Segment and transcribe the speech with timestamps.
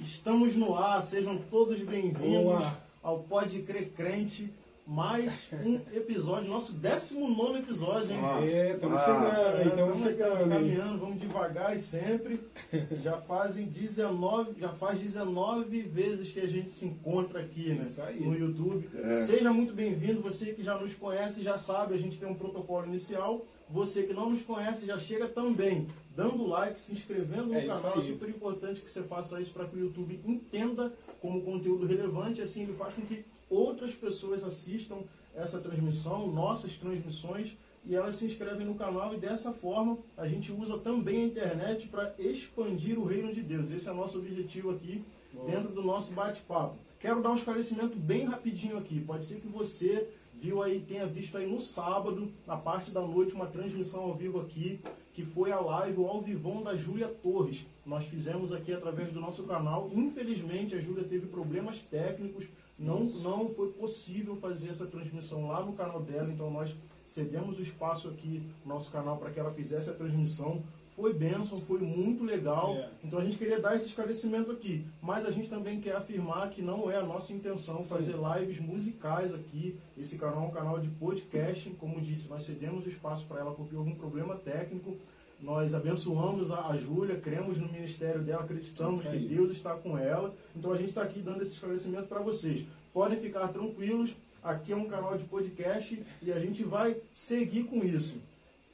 [0.00, 2.62] Estamos no ar, sejam todos bem-vindos
[3.02, 4.52] ao Pode Crer Crente.
[4.86, 8.20] Mais um episódio, nosso 19 episódio, hein?
[8.22, 10.48] Ah, é, estamos ah, chegando, estamos chegando.
[10.48, 12.40] Caminhando, vamos devagar e sempre.
[13.02, 17.84] Já fazem 19, já faz 19 vezes que a gente se encontra aqui, né?
[18.20, 18.88] No YouTube.
[19.02, 19.14] É.
[19.24, 22.86] Seja muito bem-vindo, você que já nos conhece, já sabe, a gente tem um protocolo
[22.86, 23.44] inicial.
[23.70, 27.98] Você que não nos conhece, já chega também dando like, se inscrevendo no é canal.
[27.98, 32.42] É super importante que você faça isso para que o YouTube entenda como conteúdo relevante.
[32.42, 34.98] Assim, ele faz com que outras pessoas assistam
[35.34, 39.14] essa transmissão, nossas transmissões, e elas se inscrevem no canal.
[39.14, 43.70] E dessa forma, a gente usa também a internet para expandir o reino de Deus.
[43.70, 45.46] Esse é o nosso objetivo aqui Bom.
[45.46, 46.76] dentro do nosso bate-papo.
[46.98, 49.00] Quero dar um esclarecimento bem rapidinho aqui.
[49.00, 50.08] Pode ser que você
[50.40, 54.40] viu aí, tenha visto aí no sábado, na parte da noite, uma transmissão ao vivo
[54.40, 54.80] aqui,
[55.12, 57.66] que foi a live, o ao vivão da Júlia Torres.
[57.84, 59.90] Nós fizemos aqui através do nosso canal.
[59.92, 62.46] Infelizmente, a Júlia teve problemas técnicos,
[62.78, 66.74] não, não foi possível fazer essa transmissão lá no canal dela, então nós
[67.08, 70.62] cedemos o espaço aqui no nosso canal para que ela fizesse a transmissão
[70.98, 72.74] foi bênção, foi muito legal.
[72.74, 72.90] É.
[73.04, 74.84] Então a gente queria dar esse esclarecimento aqui.
[75.00, 77.88] Mas a gente também quer afirmar que não é a nossa intenção Sim.
[77.88, 79.78] fazer lives musicais aqui.
[79.96, 81.70] Esse canal é um canal de podcast.
[81.78, 84.96] Como disse, nós cedemos o espaço para ela porque houve um problema técnico.
[85.40, 90.34] Nós abençoamos a, a Júlia, cremos no ministério dela, acreditamos que Deus está com ela.
[90.56, 92.66] Então a gente está aqui dando esse esclarecimento para vocês.
[92.92, 97.84] Podem ficar tranquilos, aqui é um canal de podcast e a gente vai seguir com
[97.84, 98.16] isso.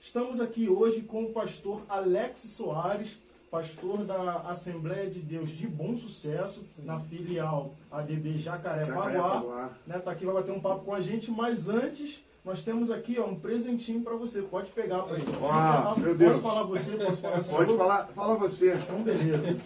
[0.04, 3.16] Estamos aqui hoje com o pastor Alex Soares,
[3.50, 6.84] pastor da Assembleia de Deus de Bom Sucesso, Sim.
[6.84, 9.10] na filial ADB Jacarepaguá.
[9.10, 9.70] Jacarepaguá.
[9.86, 13.18] Né, tá aqui, vai bater um papo com a gente, mas antes nós temos aqui
[13.18, 14.42] ó, um presentinho para você.
[14.42, 15.34] Pode pegar, pastor.
[15.50, 16.32] Ah, meu Deus.
[16.32, 16.92] Posso falar você?
[16.92, 18.74] Posso falar Pode falar, fala você.
[18.74, 19.56] Então, beleza.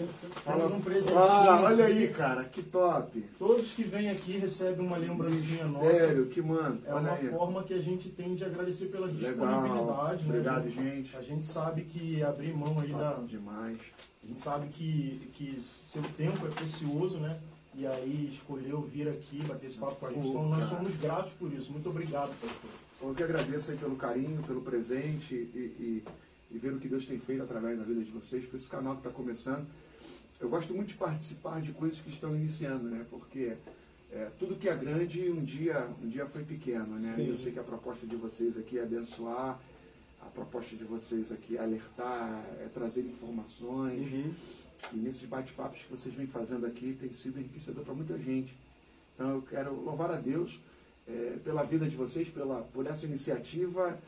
[0.45, 1.19] Fala um presentinho.
[1.19, 3.21] Ah, olha aí, cara, que top.
[3.37, 5.93] Todos que vêm aqui recebem uma lembrancinha nossa.
[5.93, 6.81] Sério, que mano.
[6.87, 7.29] É uma aí.
[7.29, 10.23] forma que a gente tem de agradecer pela disponibilidade.
[10.23, 11.17] Né, Obrigado, gente.
[11.17, 13.15] A gente sabe que abrir mão aí da.
[13.27, 13.79] demais.
[14.23, 17.37] A gente sabe que, que seu tempo é precioso, né?
[17.79, 20.27] E aí escolheu vir aqui bater esse papo com a gente.
[20.27, 21.71] Então nós somos gratos por isso.
[21.71, 22.71] Muito obrigado, pastor.
[23.01, 25.39] Eu que agradeço aí pelo carinho, pelo presente e,
[25.79, 26.05] e,
[26.51, 28.95] e ver o que Deus tem feito através da vida de vocês, por esse canal
[28.95, 29.65] que está começando.
[30.41, 33.07] Eu gosto muito de participar de coisas que estão iniciando, né?
[33.09, 33.57] Porque
[34.11, 37.13] é, tudo que é grande um dia, um dia foi pequeno, né?
[37.15, 37.29] Sim.
[37.29, 39.61] Eu sei que a proposta de vocês aqui é abençoar,
[40.21, 44.11] a proposta de vocês aqui é alertar, é trazer informações.
[44.13, 44.35] Uhum.
[44.93, 48.55] E nesses bate-papos que vocês vêm fazendo aqui tem sido enriquecedor para muita gente.
[49.15, 50.59] Então eu quero louvar a Deus
[51.07, 53.99] é, pela vida de vocês, pela, por essa iniciativa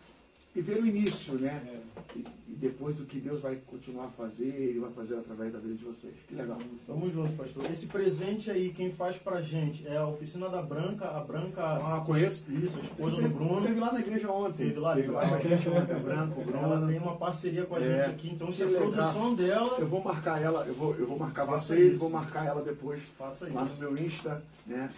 [0.54, 1.62] e ver o início, né?
[1.66, 2.18] É.
[2.18, 5.60] E, e, depois do que Deus vai continuar a fazer e vai fazer através da
[5.60, 6.12] vida de vocês.
[6.26, 6.58] Que legal.
[6.86, 7.64] Tamo junto, pastor.
[7.70, 11.06] Esse presente aí, quem faz pra gente é a oficina da Branca.
[11.06, 11.62] A Branca.
[11.62, 12.44] Ah, conheço.
[12.50, 13.62] Isso, a esposa do Bruno.
[13.62, 14.68] Teve lá na igreja ontem.
[14.68, 16.40] Teve lá, teve lá na igreja ontem, a Branca.
[16.40, 16.64] O Bruno.
[16.64, 17.84] Ela tem uma parceria com a é.
[17.84, 19.76] gente aqui, então isso é produção dela.
[19.78, 22.00] Eu vou marcar ela, eu vou, eu vou marcar Faça vocês, isso.
[22.00, 23.00] vou marcar ela depois.
[23.16, 23.80] Faça lá isso.
[23.80, 24.90] no meu Insta, né?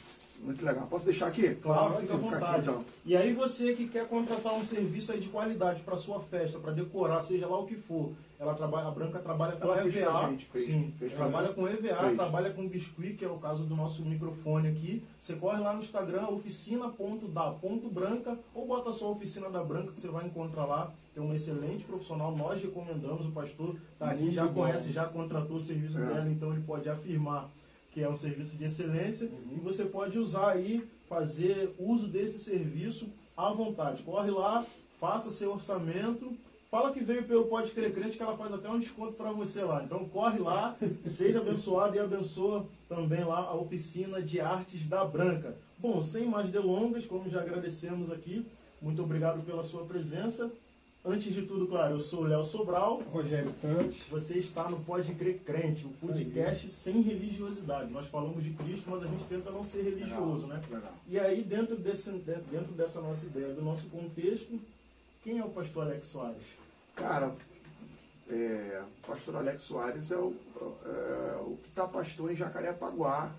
[0.42, 0.86] Muito legal.
[0.88, 1.54] Posso deixar aqui?
[1.54, 2.44] Claro, fica à vontade.
[2.44, 2.84] Aqui, então.
[3.04, 6.72] E aí você que quer contratar um serviço aí de qualidade para sua festa, para
[6.72, 8.10] decorar, seja lá o que for.
[8.41, 10.31] Ela trabalha, a Branca trabalha com Ela EVA.
[10.31, 12.16] Gente, fez, sim, fez trabalha com EVA, fez.
[12.16, 15.04] trabalha com biscuit, que é o caso do nosso microfone aqui.
[15.20, 20.08] Você corre lá no Instagram, oficina.da.branca, ou bota só a oficina da Branca que você
[20.08, 20.92] vai encontrar lá.
[21.14, 24.62] Tem um excelente profissional, nós recomendamos, o pastor tá aqui, já bom.
[24.62, 26.06] conhece, já contratou o serviço é.
[26.06, 27.48] dela, então ele pode afirmar
[27.92, 29.56] que é um serviço de excelência, uhum.
[29.56, 34.03] e você pode usar aí, fazer uso desse serviço à vontade.
[34.03, 34.64] Corre lá,
[34.98, 36.34] faça seu orçamento,
[36.70, 39.62] fala que veio pelo Pode Crer Crente, que ela faz até um desconto para você
[39.62, 39.82] lá.
[39.84, 45.54] Então corre lá, seja abençoado e abençoa também lá a oficina de artes da Branca.
[45.78, 48.47] Bom, sem mais delongas, como já agradecemos aqui,
[48.81, 50.50] muito obrigado pela sua presença.
[51.04, 53.02] Antes de tudo, claro, eu sou o Léo Sobral.
[53.10, 54.06] Rogério Santos.
[54.08, 57.90] Você está no Pode Crer Crente, o um podcast sem religiosidade.
[57.90, 60.62] Nós falamos de Cristo, mas a gente tenta não ser religioso, né?
[61.08, 64.60] E aí, dentro, desse, dentro dessa nossa ideia, do nosso contexto,
[65.25, 66.46] quem é o pastor Alex Soares?
[66.94, 67.34] Cara,
[68.31, 70.37] é, o pastor Alex Soares é o,
[70.87, 73.32] é, o que está pastor em Jacarepaguá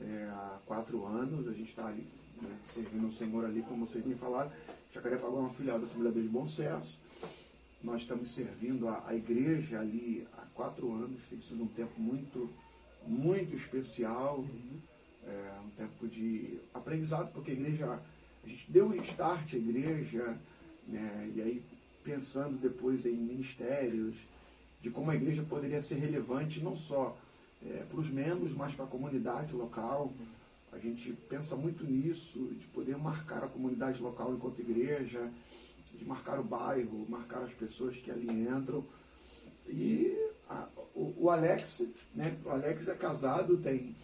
[0.00, 1.46] é, há quatro anos.
[1.46, 2.04] A gente está ali
[2.40, 4.50] né, servindo o Senhor ali, como vocês me falaram.
[4.92, 7.00] Jacarepaguá é uma filial da Assembleia de Bom Sucesso.
[7.82, 11.20] Nós estamos servindo a, a, igreja ali há quatro anos.
[11.28, 12.50] Tem sido um tempo muito,
[13.06, 14.38] muito especial.
[14.38, 14.80] Uhum.
[15.26, 18.00] É, um tempo de aprendizado, porque a igreja,
[18.42, 20.36] a gente deu um start à igreja,
[20.88, 21.62] né, e aí
[22.02, 24.16] pensando depois em ministérios,
[24.80, 27.16] de como a igreja poderia ser relevante não só
[27.62, 30.12] é, para os membros, mas para a comunidade local.
[30.72, 35.30] A gente pensa muito nisso, de poder marcar a comunidade local enquanto igreja,
[35.94, 38.84] de marcar o bairro, marcar as pessoas que ali entram.
[39.68, 40.16] E
[40.48, 42.36] a, o, o, Alex, né?
[42.44, 43.96] O Alex é casado, tem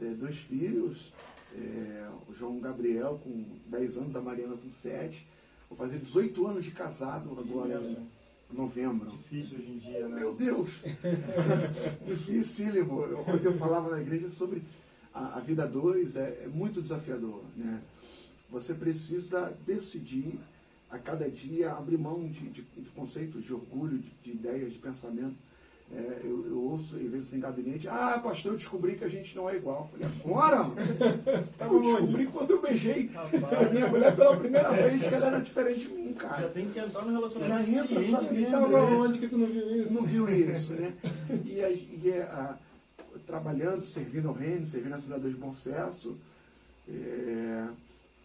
[0.00, 1.12] é, dois filhos,
[1.54, 5.26] é, o João Gabriel com 10 anos, a Mariana com 7.
[5.68, 9.10] Vou fazer 18 anos de casado agora em novembro.
[9.10, 10.20] Difícil hoje em dia, né?
[10.20, 10.80] Meu Deus!
[12.06, 13.02] Dificílimo.
[13.26, 14.62] Ontem eu falava na igreja sobre
[15.16, 17.80] a, a vida dois, é, é muito desafiador, né?
[18.50, 20.38] Você precisa decidir
[20.90, 24.78] a cada dia abrir mão de, de, de conceitos, de orgulho, de, de, ideias, de
[24.78, 25.34] pensamento.
[25.92, 29.34] É, eu, eu, ouço, às vezes, em gabinete, ah, pastor, eu descobri que a gente
[29.36, 29.88] não é igual.
[29.92, 30.70] Eu falei, agora?
[31.60, 35.80] eu descobri quando eu beijei a minha mulher pela primeira vez que ela era diferente
[35.80, 36.42] de mim, cara.
[36.42, 38.50] Já tem que entrar no relacionamento Já entra sabendo.
[38.50, 39.92] Tava onde que tu não viu isso?
[39.92, 40.92] Não viu isso, né?
[41.44, 42.58] E, a, e a,
[43.26, 46.16] trabalhando, servindo ao reino, servindo a Assembleia de Bom Sucesso,
[46.88, 47.68] é,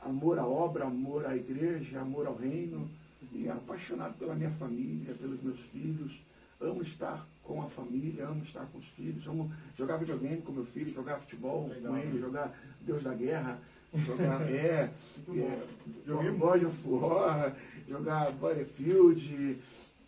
[0.02, 2.88] amor à obra, amor à igreja, amor ao reino,
[3.34, 6.20] e apaixonado pela minha família, pelos meus filhos.
[6.60, 10.66] Amo estar com a família, amo estar com os filhos, amo jogar videogame com meu
[10.66, 12.20] filho, jogar futebol Legal, com ele, né?
[12.20, 13.60] jogar Deus da Guerra,
[14.06, 14.92] jogar é,
[15.30, 15.66] é
[16.06, 17.56] jogar of War,
[17.88, 19.58] jogar Battlefield.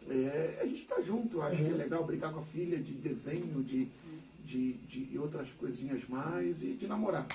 [0.08, 1.70] É, a gente está junto, acho uhum.
[1.70, 3.88] que é legal brincar com a filha de desenho, de,
[4.44, 7.28] de, de outras coisinhas mais e de namorar.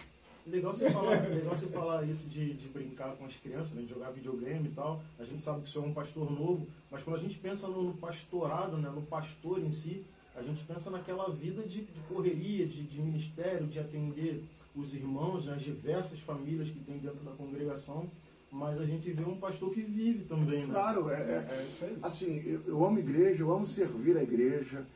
[0.46, 3.88] Legal você falar, legal você falar isso de, de brincar com as crianças, né, de
[3.90, 5.02] jogar videogame e tal.
[5.18, 7.68] A gente sabe que o senhor é um pastor novo, mas quando a gente pensa
[7.68, 12.00] no, no pastorado, né, no pastor em si, a gente pensa naquela vida de, de
[12.08, 14.42] correria, de, de, ministério, de atender
[14.74, 18.08] os irmãos, né, as diversas famílias que tem dentro da congregação.
[18.50, 20.72] Mas a gente vê um pastor que vive também, né?
[20.72, 21.98] Claro, é, é, é isso aí.
[22.02, 24.86] Assim, eu, eu amo igreja, eu amo servir a igreja,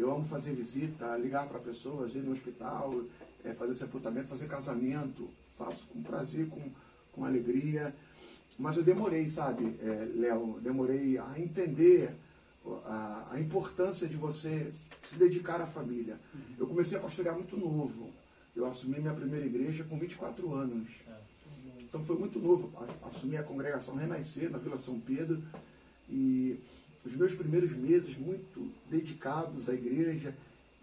[0.00, 3.02] eu amo fazer visita, ligar para pessoas, ir no hospital,
[3.44, 5.28] é, fazer sepultamento, fazer casamento.
[5.56, 6.70] Faço com prazer, com,
[7.12, 7.94] com alegria.
[8.58, 12.10] Mas eu demorei, sabe, é, Léo, demorei a entender
[12.84, 14.70] a, a, importância de você
[15.02, 16.18] se dedicar à família.
[16.58, 18.10] Eu comecei a pastorear muito novo.
[18.54, 20.88] Eu assumi minha primeira igreja com 24 anos.
[21.78, 22.72] Então foi muito novo.
[23.02, 25.42] Assumi a congregação Renascer na Vila São Pedro.
[26.08, 26.58] E
[27.04, 30.34] os meus primeiros meses muito dedicados à igreja,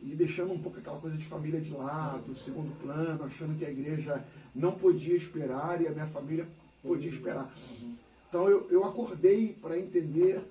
[0.02, 3.69] e deixando um pouco aquela coisa de família de lado, segundo plano, achando que a
[3.69, 4.24] igreja
[4.54, 6.48] não podia esperar e a minha família
[6.84, 7.52] podia esperar.
[8.30, 10.42] Então eu, eu acordei para entender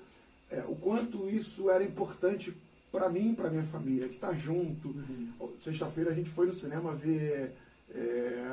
[0.51, 2.53] é, o quanto isso era importante
[2.91, 4.89] para mim e para minha família, de estar junto.
[4.89, 5.53] Uhum.
[5.61, 7.53] Sexta-feira a gente foi no cinema ver,
[7.95, 8.45] é,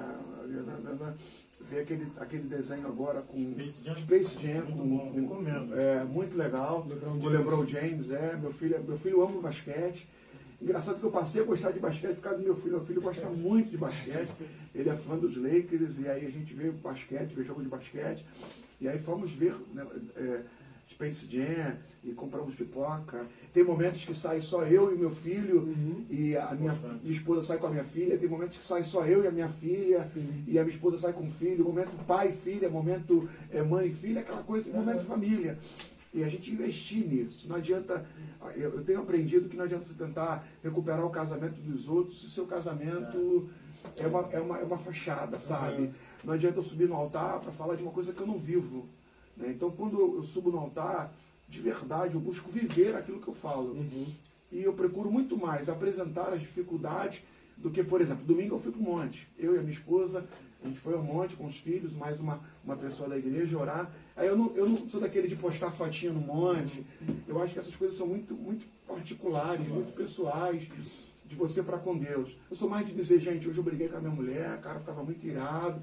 [1.61, 6.03] ver aquele, aquele desenho agora com Space Jam, Space Jam com, muito, bom, com, é,
[6.03, 6.85] muito legal.
[6.87, 10.07] LeBron o LeBron James, é, meu filho, meu filho ama basquete.
[10.61, 12.77] Engraçado que eu passei a gostar de basquete por causa do meu filho.
[12.77, 14.33] Meu filho gosta muito de basquete.
[14.73, 15.99] Ele é fã dos Lakers.
[15.99, 18.25] E aí a gente vê basquete, vê jogo de basquete.
[18.79, 19.85] E aí fomos ver né,
[20.15, 20.41] é,
[20.87, 23.25] Space Jam e compramos pipoca.
[23.53, 26.05] Tem momentos que sai só eu e meu filho uhum.
[26.09, 28.17] e a minha, minha, esposa sai com a minha filha.
[28.17, 30.43] Tem momentos que sai só eu e a minha filha Sim.
[30.45, 31.63] e a minha esposa sai com o filho.
[31.63, 35.05] Momento pai e filha, momento é, mãe e filha, aquela coisa, momento uhum.
[35.05, 35.57] família.
[36.13, 37.47] E a gente investir nisso.
[37.47, 38.05] Não adianta.
[38.55, 42.45] Eu tenho aprendido que não adianta você tentar recuperar o casamento dos outros se seu
[42.45, 43.49] casamento
[43.97, 45.83] é, é uma, é, uma, é uma fachada, sabe?
[45.83, 45.93] Uhum.
[46.25, 48.87] Não adianta eu subir no altar para falar de uma coisa que eu não vivo.
[49.37, 49.49] Né?
[49.49, 51.13] Então, quando eu subo no altar,
[51.47, 53.73] de verdade, eu busco viver aquilo que eu falo.
[53.73, 54.07] Uhum.
[54.51, 57.23] E eu procuro muito mais apresentar as dificuldades
[57.57, 59.27] do que, por exemplo, domingo eu fui para o monte.
[59.37, 60.25] Eu e a minha esposa,
[60.63, 63.91] a gente foi ao monte com os filhos, mais uma, uma pessoa da igreja orar.
[64.15, 66.85] Aí eu não, eu não sou daquele de postar fotinha no monte.
[67.27, 70.67] Eu acho que essas coisas são muito, muito particulares, muito pessoais
[71.25, 72.37] de você para com Deus.
[72.49, 75.03] Eu sou mais de dizer, gente, hoje eu briguei com a minha mulher, cara ficava
[75.03, 75.81] muito irado.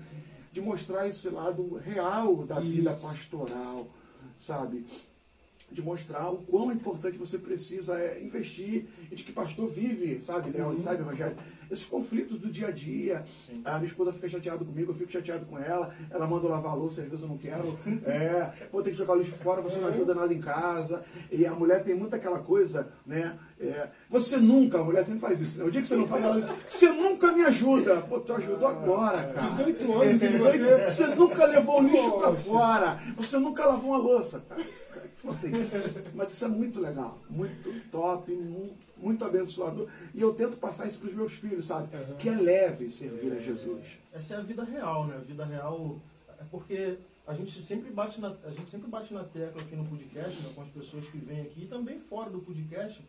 [0.53, 3.87] De mostrar esse lado real da vida pastoral,
[4.37, 4.85] sabe?
[5.71, 10.51] De mostrar o quão importante você precisa é investir e de que pastor vive, sabe,
[10.51, 10.81] Léo, uhum.
[10.81, 11.37] sabe, Rogério?
[11.71, 13.25] Esses conflitos do dia a dia.
[13.47, 13.63] Sim.
[13.65, 15.95] A minha esposa fica chateada comigo, eu fico chateado com ela.
[16.11, 17.79] Ela manda eu lavar a louça, às vezes eu não quero.
[18.11, 19.95] É, vou ter que jogar o lixo fora, você não uhum.
[19.95, 21.05] ajuda nada em casa.
[21.31, 23.39] E a mulher tem muito aquela coisa, né?
[23.61, 25.59] É, você nunca, a mulher sempre faz isso.
[25.59, 25.65] Né?
[25.65, 28.01] O dia que você não faz, ela diz, você nunca me ajuda.
[28.01, 29.51] Pô, tu ajudou agora, cara.
[29.51, 33.01] 18 anos, 18, você nunca levou o lixo para fora.
[33.17, 34.43] Você nunca lavou uma louça.
[35.29, 35.51] Assim,
[36.15, 39.89] mas isso é muito legal, muito top, muito, muito abençoador.
[40.15, 41.95] E eu tento passar isso para os meus filhos, sabe?
[41.95, 42.17] Uhum.
[42.17, 43.85] Que é leve servir a Jesus.
[44.13, 45.17] Essa é a vida real, né?
[45.17, 46.01] A vida real
[46.39, 46.97] é porque
[47.27, 50.51] a gente sempre bate na, a gente sempre bate na tecla aqui no podcast, né,
[50.55, 53.01] com as pessoas que vêm aqui e também fora do podcast,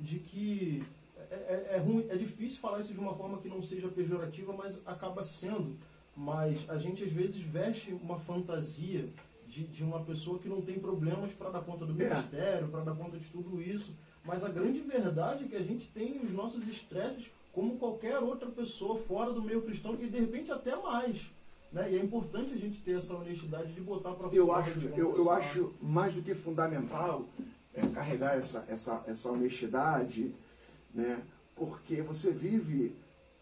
[0.00, 0.82] de que
[1.30, 4.78] é, é, ruim, é difícil falar isso de uma forma que não seja pejorativa, mas
[4.86, 5.76] acaba sendo.
[6.16, 9.08] Mas a gente às vezes veste uma fantasia
[9.48, 12.08] de, de uma pessoa que não tem problemas para dar conta do é.
[12.08, 13.92] ministério, para dar conta de tudo isso.
[14.24, 18.48] Mas a grande verdade é que a gente tem os nossos estresses como qualquer outra
[18.50, 21.30] pessoa fora do meio cristão e de repente até mais.
[21.72, 21.92] Né?
[21.92, 24.36] E é importante a gente ter essa honestidade de botar para fora.
[24.36, 27.26] Eu acho, eu, eu acho mais do que fundamental
[27.74, 30.32] é, carregar essa, essa, essa honestidade,
[30.94, 31.20] né?
[31.56, 32.94] porque você vive,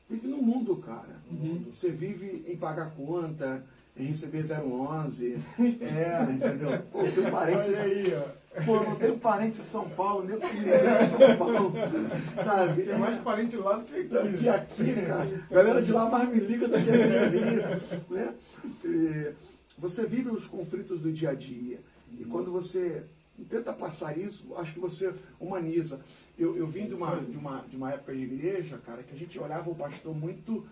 [0.08, 1.20] vive no mundo, cara.
[1.30, 1.64] Uhum.
[1.70, 3.64] Você vive em pagar conta,
[4.04, 5.38] receber 011.
[5.80, 6.78] É, entendeu?
[6.92, 7.70] Pô, tenho parente.
[7.70, 8.46] Olha aí, ó.
[8.64, 11.72] Pô, não tenho parente em São Paulo, nem o de São Paulo.
[12.42, 12.82] Sabe?
[12.82, 14.08] Tem mais parente lá do que aqui.
[14.08, 15.46] Do que aqui, cara.
[15.50, 18.12] Galera de lá mais me liga do que aqui.
[18.14, 18.34] Né?
[18.84, 19.32] E
[19.78, 21.80] você vive os conflitos do dia a dia.
[22.18, 23.04] E quando você
[23.48, 26.00] tenta passar isso, acho que você humaniza.
[26.38, 29.18] Eu, eu vim de uma, de, uma, de uma época de igreja, cara, que a
[29.18, 30.66] gente olhava o pastor muito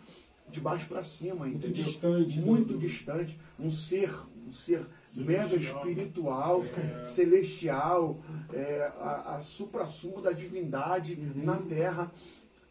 [0.48, 1.84] de baixo para cima, muito entendeu?
[1.84, 2.78] distante, muito do...
[2.78, 4.10] distante, um ser,
[4.46, 4.86] um ser
[5.16, 7.04] mega espiritual, é.
[7.06, 8.20] celestial,
[8.52, 11.44] é, a, a supra-sumo da divindade uhum.
[11.44, 12.12] na Terra.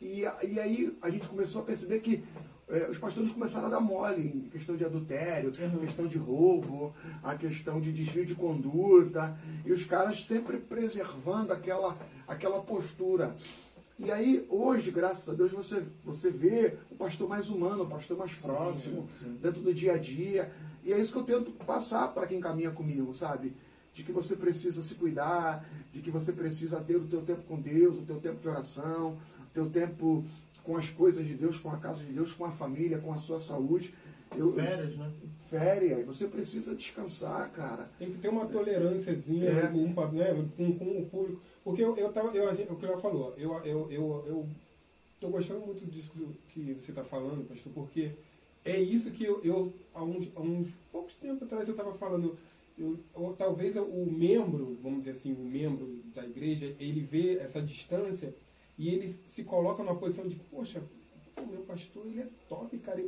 [0.02, 2.24] E, e aí a gente começou a perceber que
[2.70, 5.80] é, os pastores começaram a dar mole em questão de adultério, uhum.
[5.80, 11.98] questão de roubo, a questão de desvio de conduta, e os caras sempre preservando aquela,
[12.28, 13.36] aquela postura.
[14.00, 18.18] E aí, hoje, graças a Deus, você, você vê o pastor mais humano, o pastor
[18.18, 19.40] mais próximo, sim, sim.
[19.42, 20.52] dentro do dia a dia.
[20.84, 23.54] E é isso que eu tento passar para quem caminha comigo, sabe?
[23.94, 27.62] De que você precisa se cuidar, de que você precisa ter o teu tempo com
[27.62, 30.26] Deus, o teu tempo de oração, o teu tempo
[30.64, 33.20] com as coisas de Deus, com a casa de Deus, com a família, com a
[33.20, 33.94] sua saúde.
[34.36, 35.12] Eu, férias, né?
[35.60, 37.90] Férias, e você precisa descansar, cara.
[38.00, 39.68] Tem que ter uma tolerânciazinha é.
[39.68, 41.42] com, né, com, com, o público.
[41.64, 44.48] Porque eu, eu tava, eu, o que ela falou, eu, eu, eu, eu
[45.22, 46.12] tô gostando muito disso
[46.50, 48.12] que você está falando, pastor, porque
[48.66, 52.38] é isso que eu, eu há, uns, há uns poucos tempos atrás eu estava falando.
[52.78, 57.62] Eu, ou, talvez o membro, vamos dizer assim, o membro da igreja, ele vê essa
[57.62, 58.34] distância
[58.78, 60.82] e ele se coloca numa posição de, poxa,
[61.38, 63.04] o meu pastor, ele é top, cara.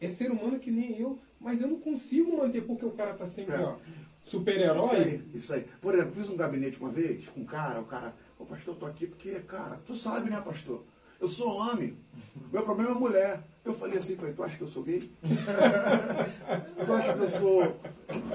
[0.00, 3.26] É ser humano que nem eu, mas eu não consigo manter porque o cara tá
[3.26, 3.60] sempre, é.
[3.60, 3.76] ó,
[4.24, 4.84] super-herói.
[4.84, 5.66] Isso aí, isso aí.
[5.80, 8.80] Por exemplo, fiz um gabinete uma vez com um cara, o cara, ô pastor, eu
[8.80, 10.84] tô aqui porque, cara, tu sabe, né, pastor?
[11.20, 11.96] Eu sou homem.
[12.52, 13.42] Meu problema é mulher.
[13.68, 15.10] Eu falei assim para ele, tu acha que eu sou gay?
[15.22, 17.76] tu acha que eu sou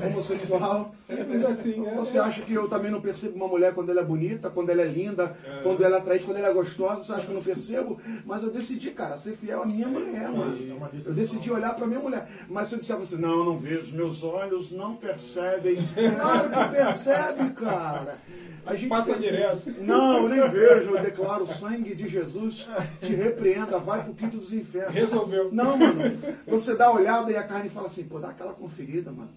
[0.05, 0.93] homossexual?
[0.99, 1.95] Simples assim, né?
[1.95, 4.83] Você acha que eu também não percebo uma mulher quando ela é bonita, quando ela
[4.83, 5.63] é linda, é.
[5.63, 7.03] quando ela é atraente, quando ela é gostosa?
[7.03, 7.99] Você acha que eu não percebo?
[8.23, 10.55] Mas eu decidi, cara, ser fiel à minha mulher, mano.
[10.55, 12.29] É eu decidi olhar para minha mulher.
[12.47, 15.77] Mas se eu disser você, não, eu não vejo, meus olhos não percebem.
[16.23, 18.19] Claro que percebe, cara.
[18.65, 19.73] A gente Passa pensa, direto.
[19.81, 22.65] Não, eu nem vejo, eu declaro o sangue de Jesus
[23.01, 24.95] te repreenda, vai pro quinto dos infernos.
[25.25, 25.51] Resolveu.
[25.51, 26.17] Não, mano.
[26.47, 29.29] Você dá uma olhada e a carne fala assim, pô, dá aquela conferida, mano.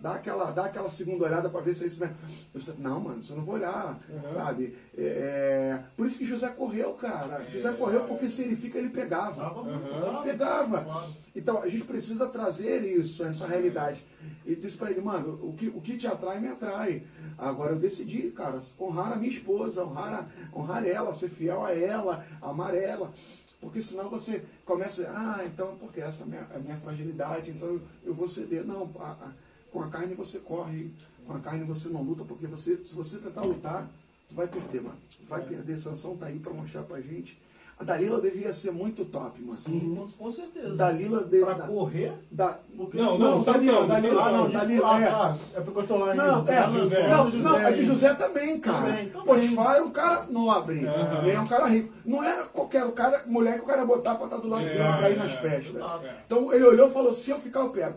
[0.00, 2.14] Dá aquela, dá aquela segunda olhada para ver se é isso mesmo.
[2.54, 4.28] Eu disse, não, mano, isso eu não vou olhar, uhum.
[4.28, 4.76] sabe?
[4.96, 7.44] É, é, por isso que José correu, cara.
[7.48, 9.60] É, José correu porque se ele fica, ele pegava.
[9.60, 10.22] Uhum.
[10.22, 11.08] Pegava.
[11.34, 14.06] Então, a gente precisa trazer isso, essa realidade.
[14.46, 17.02] E disse para ele, mano, o que, o que te atrai, me atrai.
[17.36, 21.72] Agora eu decidi, cara, honrar a minha esposa, honrar, a, honrar ela, ser fiel a
[21.72, 23.12] ela, amar ela.
[23.60, 27.68] Porque senão você começa, ah, então, porque essa é a minha, a minha fragilidade, então
[27.68, 28.64] eu, eu vou ceder.
[28.64, 29.32] Não, a, a,
[29.70, 30.92] com a carne você corre,
[31.26, 33.88] com a carne você não luta, porque você, se você tentar lutar,
[34.30, 34.98] vai perder, mano.
[35.28, 35.78] Vai perder.
[35.78, 37.40] Sansão tá aí para mostrar pra gente.
[37.80, 39.54] A Dalila devia ser muito top, mano.
[39.54, 40.74] Sim, com certeza.
[40.74, 42.12] Dalila de, Pra da, correr?
[42.28, 45.08] Da, não, não, não, Dalila, Dalila, ah, não, Dalila, é.
[45.08, 47.08] Ah, é porque eu tô lá Não, é, é, José.
[47.08, 48.86] Não, não, a de José também, cara.
[48.86, 49.24] Também, também.
[49.24, 51.30] Potifar era um cara nobre, uhum.
[51.30, 51.94] é um cara rico.
[52.04, 54.98] Não era qualquer cara, mulher que o cara botar pra estar do lado é, dele
[54.98, 55.82] pra ir nas festas.
[56.26, 57.94] Então ele olhou e falou, se eu ficar, eu pego.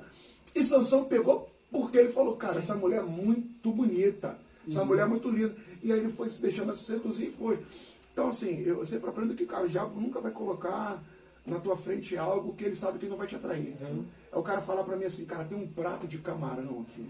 [0.53, 4.85] E Sansão pegou porque ele falou, cara, essa mulher é muito bonita, essa uhum.
[4.85, 5.55] mulher é muito linda.
[5.81, 7.59] E aí ele foi se deixando se seduzir e foi.
[8.13, 11.01] Então, assim, eu sempre aprendo que cara, o diabo nunca vai colocar
[11.45, 13.75] na tua frente algo que ele sabe que não vai te atrair.
[13.81, 14.05] Uhum.
[14.31, 17.09] É o cara falar para mim assim, cara, tem um prato de camarão aqui.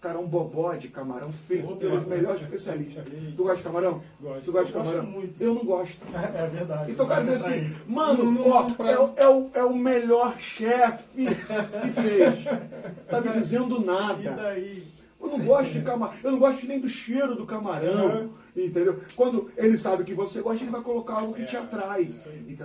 [0.00, 3.04] Cara, um bobó de camarão feito oh, pelos melhores especialistas.
[3.34, 4.02] Tu gosta de camarão?
[4.20, 4.44] Gosto.
[4.44, 4.98] Tu gosta de camarão?
[4.98, 5.42] Eu muito.
[5.42, 6.00] Eu não gosto.
[6.14, 6.92] É, é verdade.
[6.92, 11.90] Então o cara diz assim, mano, ó, é, é, o, é o melhor chefe que
[12.00, 12.44] fez.
[13.08, 14.20] Tá me dizendo nada.
[14.20, 14.86] E daí?
[15.20, 16.14] Eu não gosto de camarão.
[16.22, 18.30] Eu não gosto nem do cheiro do camarão.
[18.56, 19.00] Entendeu?
[19.14, 22.10] Quando ele sabe que você gosta, ele vai colocar algo que te atrai.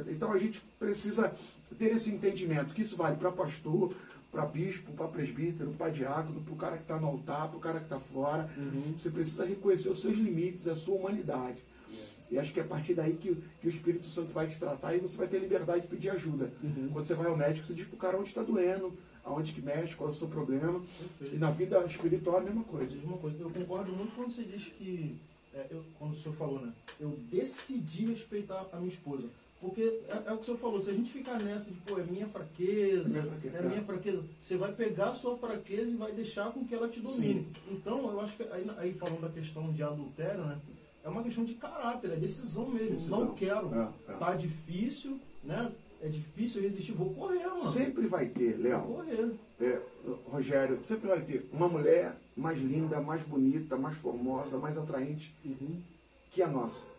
[0.08, 1.34] Então a gente precisa
[1.78, 3.94] ter esse entendimento, que isso vale para pastor,
[4.32, 7.60] para bispo, para presbítero, para diácono, para o cara que está no altar, para o
[7.60, 8.50] cara que está fora.
[8.58, 8.94] Uhum.
[8.96, 11.62] Você precisa reconhecer os seus limites, a sua humanidade.
[12.32, 14.96] E acho que é a partir daí que, que o Espírito Santo vai te tratar
[14.96, 16.50] e você vai ter liberdade de pedir ajuda.
[16.64, 16.90] Uhum.
[16.94, 19.98] Quando você vai ao médico, você diz pro cara onde está doendo, aonde que mexe,
[19.98, 20.80] qual é o seu problema.
[20.80, 21.36] Perfeito.
[21.36, 22.96] E na vida espiritual é a mesma coisa.
[22.96, 23.38] É a mesma coisa.
[23.38, 25.20] Eu concordo muito quando você diz que,
[25.54, 26.74] é, eu, quando o senhor falou, né?
[27.00, 29.30] Eu decidi respeitar a minha esposa.
[29.60, 32.00] Porque é, é, o que o senhor falou, se a gente ficar nessa de, pô,
[32.00, 35.98] é minha fraqueza, minha fraqueza é minha fraqueza, você vai pegar a sua fraqueza e
[35.98, 37.42] vai deixar com que ela te domine.
[37.44, 37.48] Sim.
[37.72, 40.60] Então, eu acho que, aí, aí, falando da questão de adultério, né?
[41.04, 42.92] É uma questão de caráter, é decisão mesmo.
[42.92, 43.26] Decisão.
[43.26, 43.72] Não quero.
[43.74, 44.18] É, é.
[44.18, 45.72] Tá difícil, né?
[46.02, 47.60] É difícil resistir, vou correr, mano.
[47.60, 48.82] Sempre vai ter, Léo.
[48.82, 49.32] Vou correr.
[49.60, 49.80] É,
[50.26, 55.80] Rogério, sempre vai ter uma mulher mais linda, mais bonita, mais formosa, mais atraente uhum.
[56.32, 56.92] que a nossa.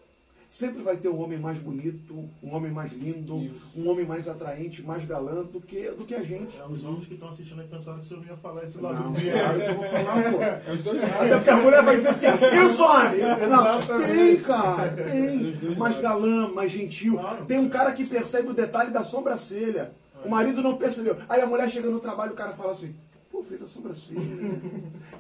[0.53, 3.71] Sempre vai ter um homem mais bonito, um homem mais lindo, Isso.
[3.75, 6.55] um homem mais atraente, mais galã do que, do que a gente.
[6.61, 9.03] É, os homens que estão assistindo aí pensaram que você não ia falar esse lado.
[9.03, 10.43] Não, claro que eu vou falar, pô.
[10.43, 13.49] É os dois Até porque a mulher vai dizer assim, e os homens?
[13.49, 15.75] Não, tem, cara, tem.
[15.75, 17.15] Mais galã, mais gentil.
[17.15, 17.47] Claro.
[17.47, 19.93] Tem um cara que percebe o detalhe da sobrancelha.
[20.23, 21.17] O marido não percebeu.
[21.31, 22.95] Aí a mulher chega no trabalho, o cara fala assim,
[23.42, 24.20] Pô, fez a sobrancelha.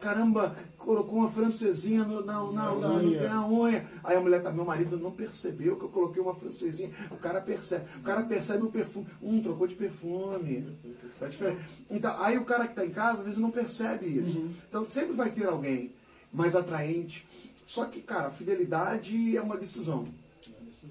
[0.00, 3.86] Caramba, colocou uma francesinha no, na, na, na, na, unha.
[4.04, 6.90] Aí a mulher tá, meu marido não percebeu que eu coloquei uma francesinha.
[7.10, 7.84] O cara percebe.
[7.98, 9.06] O cara percebe o perfume.
[9.20, 10.78] Um trocou de perfume.
[11.18, 11.60] Tá diferente.
[11.90, 14.38] Então, aí o cara que está em casa, às vezes não percebe isso.
[14.38, 14.54] Uhum.
[14.68, 15.92] Então sempre vai ter alguém
[16.32, 17.26] mais atraente.
[17.66, 20.06] Só que, cara, a fidelidade é uma decisão.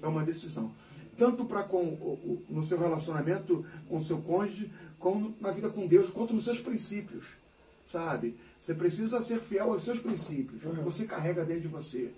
[0.02, 0.70] É uma decisão.
[1.18, 4.70] Tanto para com no seu relacionamento com o seu cônjuge,
[5.02, 7.26] como na vida com Deus, quanto nos seus princípios,
[7.90, 8.36] sabe?
[8.60, 12.12] Você precisa ser fiel aos seus princípios, ao que você carrega dentro de você,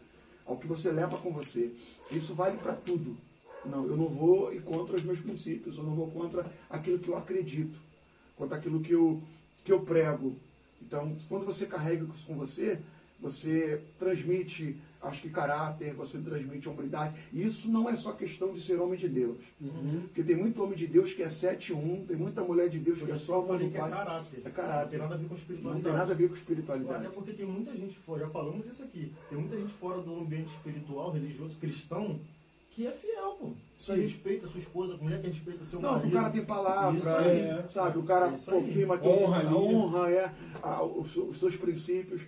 [0.44, 1.72] ao que você leva com você.
[2.10, 3.16] Isso vale para tudo.
[3.64, 7.08] Não, eu não vou ir contra os meus princípios, eu não vou contra aquilo que
[7.08, 7.78] eu acredito,
[8.36, 9.22] contra aquilo que eu,
[9.64, 10.36] que eu prego.
[10.82, 12.78] Então, quando você carrega isso com você,
[13.20, 14.76] você transmite
[15.08, 17.14] acho que caráter, você transmite hombridade.
[17.32, 19.36] Isso não é só questão de ser homem de Deus.
[19.60, 20.02] Uhum.
[20.06, 23.10] Porque tem muito homem de Deus que é 7-1, tem muita mulher de Deus que
[23.10, 24.42] é só falei que é caráter.
[24.44, 24.98] É caráter.
[24.98, 25.76] Não tem nada a ver com espiritualidade.
[25.76, 27.06] Não tem nada a ver com espiritualidade.
[27.06, 30.18] Até porque tem muita gente fora, já falamos isso aqui, tem muita gente fora do
[30.20, 32.18] ambiente espiritual, religioso, cristão,
[32.70, 33.50] que é fiel, pô.
[33.78, 34.00] Que Sim.
[34.00, 36.04] respeita a sua esposa, a mulher que respeita seu não, marido.
[36.04, 37.98] Não, o cara tem palavra, é, sabe?
[37.98, 42.22] O cara confirma que honra, honra é a, os, os seus princípios.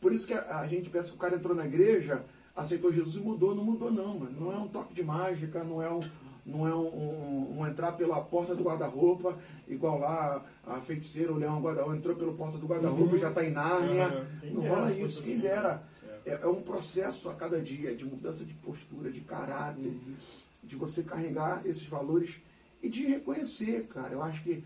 [0.00, 2.24] Por isso que a, a, gente pensa que o cara entrou na igreja,
[2.56, 3.54] aceitou Jesus e mudou.
[3.54, 4.40] Não mudou, não, mano.
[4.40, 6.00] Não é um toque de mágica, não é um,
[6.44, 9.38] não é um, um, um entrar pela porta do guarda-roupa,
[9.68, 13.18] igual lá a feiticeira, o leão guarda entrou pela porta do guarda-roupa e uhum.
[13.18, 14.26] já está em Nárnia.
[14.42, 14.54] Uhum.
[14.54, 15.82] Não rola isso, quem dera.
[16.24, 16.32] É.
[16.32, 20.14] é, é, um processo a cada dia de mudança de postura, de caráter, uhum.
[20.62, 22.40] de você carregar esses valores
[22.82, 24.12] e de reconhecer, cara.
[24.12, 24.64] Eu acho que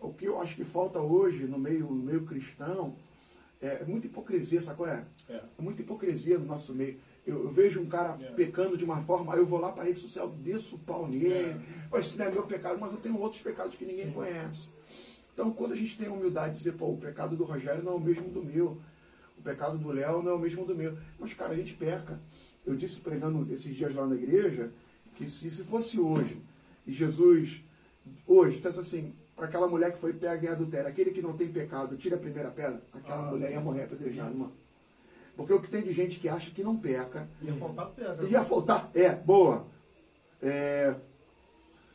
[0.00, 2.94] o que eu acho que falta hoje no meio, no meio cristão
[3.64, 5.04] é, é muita hipocrisia, sabe qual é?
[5.28, 5.36] é?
[5.36, 6.98] É muita hipocrisia no nosso meio.
[7.26, 8.26] Eu, eu vejo um cara é.
[8.32, 11.08] pecando de uma forma, aí eu vou lá para a rede social, desço o pau
[11.08, 11.56] nele,
[11.90, 11.98] é.
[11.98, 14.12] esse não é meu pecado, mas eu tenho outros pecados que ninguém Sim.
[14.12, 14.68] conhece.
[15.32, 17.92] Então, quando a gente tem a humildade de dizer, pô, o pecado do Rogério não
[17.92, 18.78] é o mesmo do meu,
[19.38, 20.96] o pecado do Léo não é o mesmo do meu.
[21.18, 22.20] Mas, cara, a gente peca.
[22.64, 24.70] Eu disse pregando esses dias lá na igreja
[25.16, 26.40] que se, se fosse hoje,
[26.86, 27.64] e Jesus,
[28.26, 31.48] hoje, dissesse assim, para aquela mulher que foi pega em adultério, aquele que não tem
[31.48, 34.52] pecado, tira a primeira pedra, aquela ah, mulher ia morrer apedrejada, mano.
[35.36, 37.28] Porque o que tem de gente que acha que não peca.
[37.42, 38.26] Ia faltar pedra.
[38.26, 39.66] Ia faltar, é, boa.
[40.40, 40.94] É,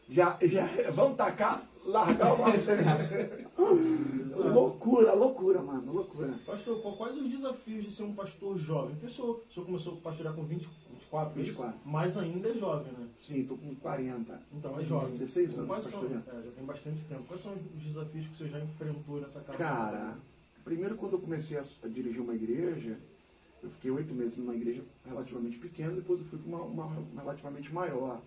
[0.09, 2.39] já, já vamos tacar, largar o
[4.53, 6.33] loucura, loucura, mano, loucura.
[6.45, 8.95] Pastor, quais os desafios de ser um pastor jovem?
[8.95, 11.79] Porque o senhor, o senhor começou a pastorear com 20, 24, 24.
[11.85, 13.07] mas ainda é jovem, né?
[13.17, 14.41] Sim, estou com 40.
[14.53, 15.11] Então é jovem.
[15.11, 17.23] 16 anos quais são, é, já tem bastante tempo.
[17.23, 19.63] Quais são os desafios que você já enfrentou nessa carreira?
[19.63, 20.17] Cara,
[20.63, 22.97] primeiro quando eu comecei a, a dirigir uma igreja,
[23.63, 27.73] eu fiquei oito meses numa igreja relativamente pequena, depois eu fui para uma, uma, relativamente
[27.73, 28.21] maior.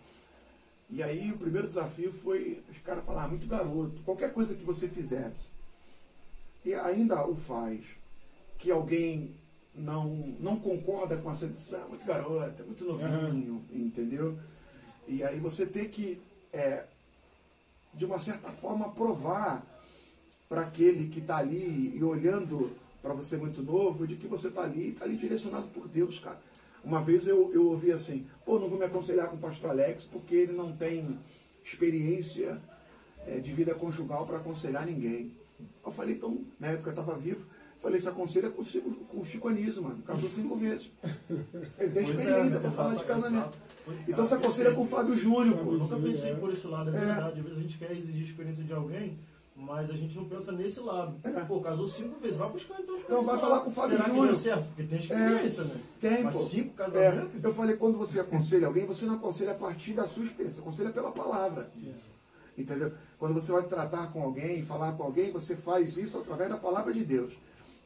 [0.91, 4.65] E aí o primeiro desafio foi os caras falar, ah, muito garoto, qualquer coisa que
[4.65, 5.49] você fizesse,
[6.65, 7.85] e ainda o faz,
[8.59, 9.35] que alguém
[9.75, 13.87] não, não concorda com essa decisão, é muito garoto, é muito novinho, uhum.
[13.87, 14.39] entendeu?
[15.09, 16.21] E aí você tem que,
[16.53, 16.85] é,
[17.95, 19.65] de uma certa forma, provar
[20.49, 24.63] para aquele que está ali e olhando para você muito novo, de que você está
[24.63, 26.39] ali, está ali direcionado por Deus, cara.
[26.85, 30.05] Uma vez eu, eu ouvi assim, pô, não vou me aconselhar com o pastor Alex
[30.05, 31.19] porque ele não tem
[31.65, 32.61] experiência
[33.27, 35.33] é, de vida conjugal para aconselhar ninguém.
[35.85, 37.47] Eu falei, então, na época eu estava vivo,
[37.83, 40.03] falei, se aconselha com, com o Chico Anísio, mano.
[40.03, 40.91] Casou cinco vezes.
[41.79, 43.59] Ele tem é, experiência é, para falar de casamento.
[44.07, 45.73] Então se aconselha com o Fábio Júnior, pô.
[45.73, 47.41] Eu nunca pensei por esse lado, é, é verdade.
[47.41, 49.19] Às vezes a gente quer exigir experiência de alguém
[49.55, 51.17] Mas a gente não pensa nesse lado.
[51.25, 51.31] É.
[51.45, 54.09] Pô, casou cinco vezes, vai buscar então os Então vai falar com o Fábio Será
[54.09, 54.27] Júnior.
[54.27, 54.67] que deu certo?
[54.67, 55.65] Porque tem experiência, é.
[55.65, 55.81] né?
[56.01, 56.41] Tem, Mas pô.
[56.41, 57.45] cinco casamentos?
[57.45, 57.47] É.
[57.47, 60.91] Eu falei, quando você aconselha alguém, você não aconselha a partir da sua experiência, aconselha
[60.91, 61.71] pela palavra.
[61.77, 62.11] Isso.
[62.57, 62.93] Entendeu?
[63.19, 66.93] Quando você vai tratar com alguém, falar com alguém, você faz isso através da palavra
[66.93, 67.33] de Deus.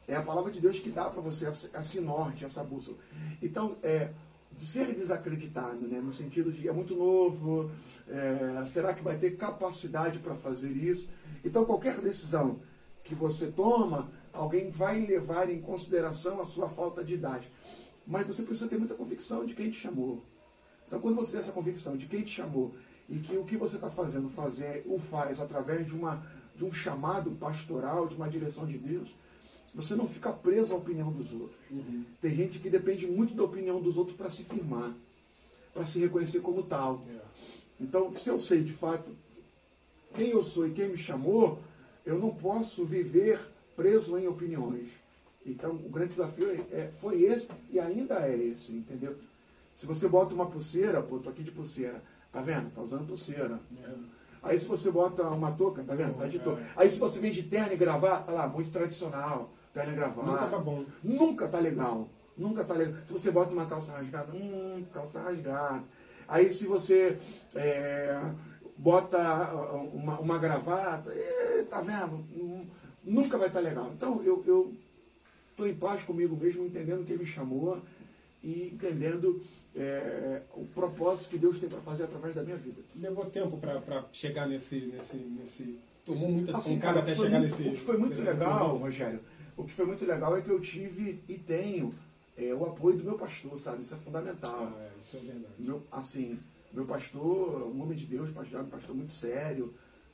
[0.07, 2.97] É a palavra de Deus que dá para você esse norte, essa bússola.
[3.41, 4.11] Então, é,
[4.55, 5.99] ser desacreditado, né?
[5.99, 7.69] no sentido de é muito novo,
[8.07, 11.09] é, será que vai ter capacidade para fazer isso?
[11.43, 12.59] Então, qualquer decisão
[13.03, 17.51] que você toma, alguém vai levar em consideração a sua falta de idade.
[18.05, 20.23] Mas você precisa ter muita convicção de quem te chamou.
[20.87, 22.73] Então, quando você tem essa convicção de quem te chamou
[23.09, 26.71] e que o que você está fazendo fazer o faz através de, uma, de um
[26.71, 29.13] chamado pastoral, de uma direção de Deus,
[29.77, 31.59] você não fica preso à opinião dos outros.
[31.69, 32.03] Uhum.
[32.19, 34.91] Tem gente que depende muito da opinião dos outros para se firmar,
[35.71, 36.99] para se reconhecer como tal.
[37.05, 37.29] Yeah.
[37.79, 39.11] Então, se eu sei de fato
[40.15, 41.59] quem eu sou e quem me chamou,
[42.03, 43.39] eu não posso viver
[43.75, 44.87] preso em opiniões.
[45.45, 49.15] Então, o grande desafio é, é, foi esse e ainda é esse, entendeu?
[49.75, 52.71] Se você bota uma pulseira, pô, tô aqui de pulseira, tá vendo?
[52.73, 53.59] Tá usando pulseira.
[53.79, 53.91] É.
[54.41, 56.17] Aí se você bota uma touca, tá vendo?
[56.17, 56.61] Tá de touca.
[56.61, 56.67] É.
[56.77, 60.27] Aí se você vem de terno e gravata, tá lá, muito tradicional, terno gravata.
[60.27, 60.85] Nunca tá bom.
[61.03, 62.09] Nunca tá legal.
[62.37, 62.95] Nunca tá legal.
[63.05, 65.83] Se você bota uma calça rasgada, hum, calça rasgada.
[66.27, 67.17] Aí se você
[67.55, 68.19] é,
[68.77, 69.17] bota
[69.93, 72.25] uma, uma gravata, e, tá vendo?
[73.03, 73.91] Nunca vai estar tá legal.
[73.95, 74.41] Então eu
[75.51, 77.81] estou em paz comigo mesmo, entendendo que ele me chamou
[78.43, 79.41] e entendendo
[79.75, 82.81] é, o propósito que Deus tem para fazer através da minha vida.
[82.95, 85.79] Levou tempo para chegar nesse, nesse, nesse.
[86.05, 87.77] Tomou muita assim, cara, até chegar muito, nesse.
[87.77, 89.19] Foi muito legal, Rogério,
[89.57, 91.93] o que foi muito legal é que eu tive e tenho
[92.37, 93.81] é, o apoio do meu pastor, sabe?
[93.81, 94.71] Isso é fundamental.
[94.73, 95.53] Ah, é, isso é verdade.
[95.57, 96.39] Meu, assim,
[96.71, 99.73] meu pastor, um homem de Deus, pastor, um pastor muito sério,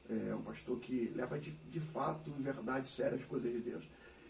[0.10, 3.84] é um pastor que leva de, de fato, em verdade, sério as coisas de Deus.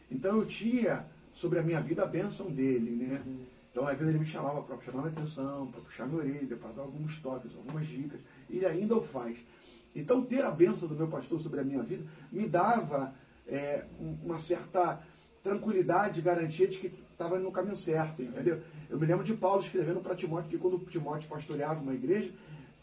[0.10, 3.22] Então eu tinha sobre a minha vida a bênção dele, né?
[3.26, 3.46] Uhum.
[3.72, 6.72] Então, às vezes ele me chamava para chamar minha atenção, para puxar minha orelha, para
[6.74, 8.22] dar alguns toques, algumas dicas.
[8.48, 9.40] E ele ainda o faz.
[9.96, 13.16] Então, ter a bênção do meu pastor sobre a minha vida me dava
[13.48, 15.02] é, uma certa
[15.44, 18.62] tranquilidade, garantia de que estava no caminho certo, entendeu?
[18.90, 22.32] Eu me lembro de Paulo escrevendo para Timóteo que quando Timóteo pastoreava uma igreja,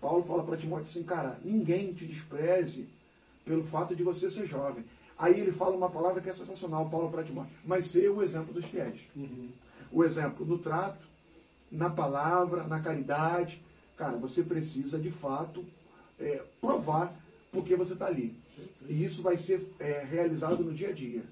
[0.01, 2.89] Paulo fala para Timóteo assim, cara, ninguém te despreze
[3.45, 4.85] pelo fato de você ser jovem.
[5.19, 8.55] Aí ele fala uma palavra que é sensacional, Paulo para Timóteo, mas ser o exemplo
[8.55, 9.01] dos fiéis.
[9.15, 9.51] Uhum.
[9.93, 11.07] O exemplo no trato,
[11.71, 13.63] na palavra, na caridade.
[13.97, 15.65] Cara, você precisa de fato
[16.19, 17.15] é, provar
[17.53, 18.35] porque você está ali.
[18.89, 21.23] E isso vai ser é, realizado no dia a dia.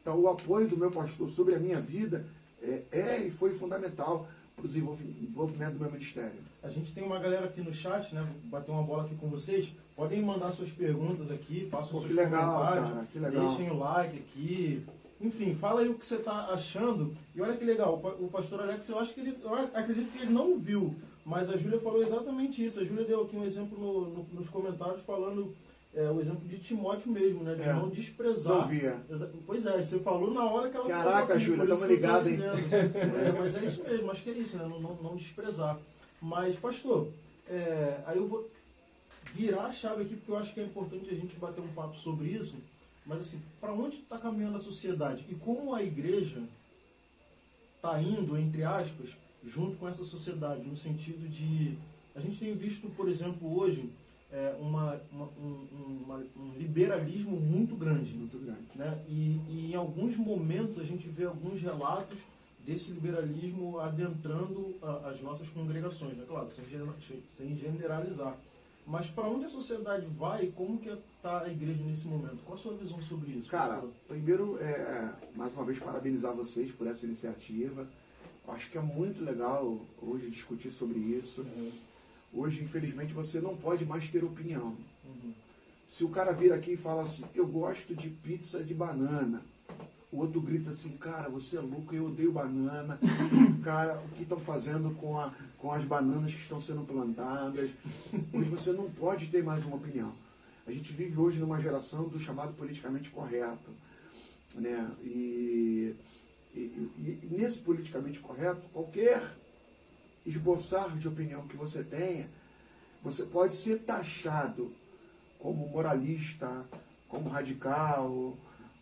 [0.00, 2.24] Então, o apoio do meu pastor sobre a minha vida
[2.62, 6.40] é, é e foi fundamental para o desenvolvimento do meu ministério.
[6.62, 8.26] A gente tem uma galera aqui no chat, né?
[8.44, 9.72] Bater uma bola aqui com vocês.
[9.94, 12.90] Podem mandar suas perguntas aqui, façam Pô, seus que legal, comentários.
[12.90, 13.46] Cara, que legal.
[13.46, 14.82] Deixem o like aqui.
[15.20, 17.16] Enfim, fala aí o que você está achando.
[17.34, 20.32] E olha que legal, o pastor Alex, eu acho que ele, eu acredito que ele
[20.32, 20.94] não viu,
[21.24, 22.80] mas a Júlia falou exatamente isso.
[22.80, 25.54] A Júlia deu aqui um exemplo no, no, nos comentários falando
[25.96, 27.54] é, o exemplo de Timóteo mesmo, né?
[27.54, 27.72] De é.
[27.72, 28.60] não desprezar.
[28.60, 29.00] Não via.
[29.46, 32.44] Pois é, você falou na hora que ela Caraca, Júlia, estamos ligados, hein?
[33.26, 34.66] É, mas é isso mesmo, acho que é isso, né?
[34.68, 35.78] Não, não, não desprezar.
[36.20, 37.08] Mas, pastor,
[37.48, 38.46] é, aí eu vou
[39.32, 41.96] virar a chave aqui, porque eu acho que é importante a gente bater um papo
[41.96, 42.56] sobre isso.
[43.06, 45.24] Mas, assim, para onde está caminhando a sociedade?
[45.30, 46.42] E como a igreja
[47.76, 51.78] está indo, entre aspas, junto com essa sociedade, no sentido de.
[52.14, 53.90] A gente tem visto, por exemplo, hoje
[54.36, 58.12] é, uma, uma, um, uma, um, liberalismo muito grande.
[58.12, 58.66] Muito grande.
[58.74, 59.02] Né?
[59.08, 62.18] E, e, em alguns momentos a gente vê alguns relatos
[62.66, 66.24] desse liberalismo adentrando a, as nossas congregações, né?
[66.28, 66.64] claro, sem,
[67.36, 68.36] sem generalizar.
[68.86, 70.52] Mas para onde a sociedade vai?
[70.54, 72.44] Como que está a igreja nesse momento?
[72.44, 73.50] Qual a sua visão sobre isso?
[73.50, 77.88] Cara, primeiro, é, mais uma vez, parabenizar vocês por essa iniciativa.
[78.46, 81.40] Acho que é muito legal hoje discutir sobre isso.
[81.40, 81.72] Uhum.
[82.36, 84.76] Hoje, infelizmente, você não pode mais ter opinião.
[85.06, 85.32] Uhum.
[85.88, 89.42] Se o cara vir aqui e fala assim, eu gosto de pizza de banana,
[90.12, 93.00] o outro grita assim, cara, você é louco, eu odeio banana.
[93.64, 97.70] cara, o que estão fazendo com, a, com as bananas que estão sendo plantadas?
[98.30, 100.12] Hoje você não pode ter mais uma opinião.
[100.66, 103.70] A gente vive hoje numa geração do chamado politicamente correto.
[104.54, 104.90] Né?
[105.02, 105.94] E,
[106.54, 109.22] e, e, e nesse politicamente correto, qualquer
[110.26, 112.28] esboçar de opinião que você tenha,
[113.02, 114.72] você pode ser taxado
[115.38, 116.66] como moralista,
[117.08, 118.36] como radical,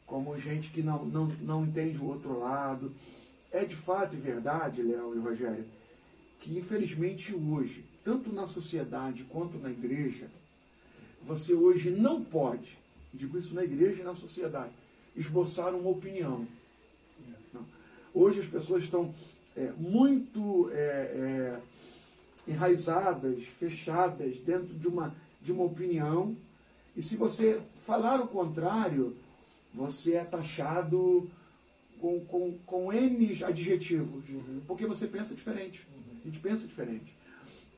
[0.06, 2.94] como gente que não, não, não entende o outro lado.
[3.52, 5.66] É de fato e verdade, Léo e Rogério,
[6.40, 10.28] que infelizmente hoje, tanto na sociedade quanto na igreja,
[11.22, 12.78] você hoje não pode,
[13.12, 14.72] digo isso na igreja e na sociedade,
[15.14, 16.46] esboçar uma opinião.
[18.12, 19.12] Hoje as pessoas estão
[19.56, 21.60] é, muito é, é,
[22.46, 26.36] enraizadas, fechadas dentro de uma, de uma opinião,
[26.96, 29.16] e se você falar o contrário,
[29.72, 31.28] você é taxado
[32.00, 34.60] com, com, com N adjetivos, uhum.
[34.66, 35.86] porque você pensa diferente.
[35.92, 36.18] Uhum.
[36.22, 37.16] A gente pensa diferente.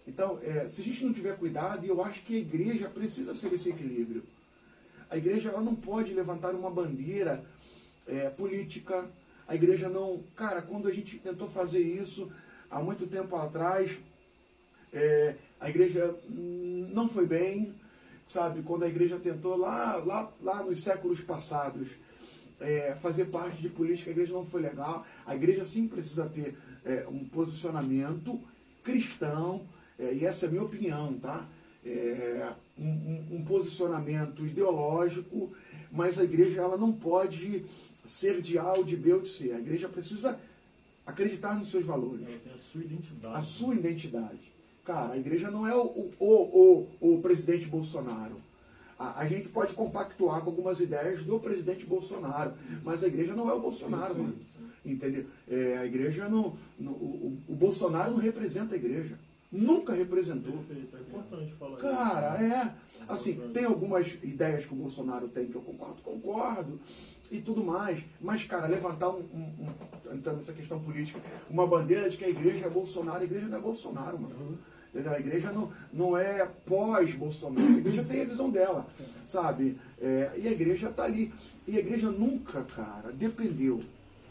[0.07, 3.35] Então, é, se a gente não tiver cuidado, e eu acho que a igreja precisa
[3.35, 4.23] ser esse equilíbrio.
[5.11, 7.45] A igreja ela não pode levantar uma bandeira
[8.07, 9.09] é, política.
[9.47, 10.23] A igreja não.
[10.35, 12.31] Cara, quando a gente tentou fazer isso
[12.71, 13.97] há muito tempo atrás,
[14.93, 17.75] é, a igreja não foi bem,
[18.27, 18.63] sabe?
[18.63, 21.89] Quando a igreja tentou lá, lá, lá nos séculos passados
[22.61, 25.07] é, fazer parte de política, a igreja não foi legal.
[25.27, 28.41] A igreja sim precisa ter é, um posicionamento
[28.83, 29.67] cristão,
[29.99, 31.47] é, e essa é a minha opinião, tá?
[31.85, 35.53] É, um, um, um, posicionamento ideológico,
[35.91, 37.65] mas a igreja ela não pode
[38.11, 39.53] ser de A ou de B ou de C.
[39.53, 40.39] A igreja precisa
[41.07, 42.27] acreditar nos seus valores.
[42.27, 43.37] Ela tem a sua identidade.
[43.37, 44.53] A sua identidade.
[44.85, 48.37] Cara, a igreja não é o, o, o, o presidente Bolsonaro.
[48.99, 53.51] A, a, gente pode compactuar com algumas ideias do presidente Bolsonaro, mas a igreja não
[53.51, 54.37] é o Bolsonaro, mano.
[54.85, 55.27] Entendeu?
[55.49, 56.57] É, a igreja não.
[56.79, 59.19] não o, o, Bolsonaro não representa a igreja.
[59.51, 60.53] Nunca representou.
[60.53, 62.43] Perfeito, é importante falar Cara, isso.
[62.43, 62.75] Né?
[62.83, 62.87] é.
[63.09, 66.81] Assim, tem algumas ideias que o Bolsonaro tem que eu concordo, concordo
[67.31, 68.03] e tudo mais.
[68.21, 72.29] Mas, cara, levantar um, um, um entrando nessa questão política, uma bandeira de que a
[72.29, 74.35] igreja é Bolsonaro, a igreja não é Bolsonaro, mano.
[74.35, 74.57] Uhum.
[74.95, 78.87] A igreja não, não é pós-Bolsonaro, a igreja tem a visão dela,
[79.27, 79.77] sabe?
[80.01, 81.35] É, e a igreja está ali.
[81.67, 83.83] E a igreja nunca, cara, dependeu.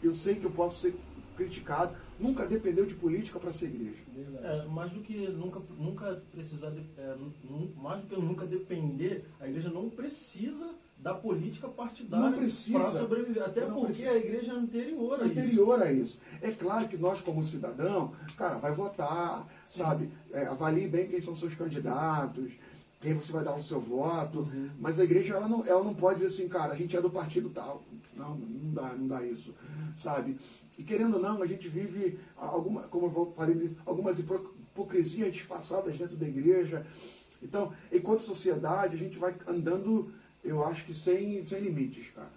[0.02, 0.96] Eu sei que eu posso ser
[1.36, 4.02] criticado, nunca dependeu de política para ser igreja.
[4.42, 7.14] É, mais do que nunca, nunca precisar, de, é,
[7.76, 13.42] mais do que nunca depender, a igreja não precisa da política partidária para sobreviver.
[13.42, 14.10] Até não porque precisa.
[14.10, 15.84] a igreja é anterior a anterior isso.
[15.84, 16.20] a isso.
[16.42, 19.82] É claro que nós, como cidadão, cara, vai votar, Sim.
[19.82, 20.10] sabe?
[20.32, 22.52] É, avalie bem quem são seus candidatos,
[23.00, 24.40] quem você vai dar o seu voto.
[24.40, 24.70] Uhum.
[24.80, 27.10] Mas a igreja, ela não, ela não pode dizer assim, cara, a gente é do
[27.10, 27.82] partido tal.
[28.16, 29.54] Não, não dá, não dá isso,
[29.94, 30.38] sabe?
[30.78, 36.16] E querendo ou não, a gente vive, alguma, como eu falei, algumas hipocrisias disfarçadas dentro
[36.16, 36.86] da igreja.
[37.42, 40.10] Então, enquanto sociedade, a gente vai andando
[40.46, 42.30] eu acho que sem, sem limites, cara.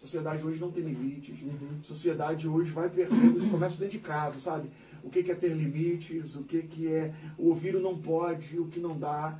[0.00, 1.40] Sociedade hoje não tem limites.
[1.40, 1.80] Uhum.
[1.80, 4.68] Sociedade hoje vai perdendo, isso começa dentro de casa, sabe?
[5.04, 8.80] O que, é ter limites, o que, que é ouvir o não pode, o que
[8.80, 9.38] não dá.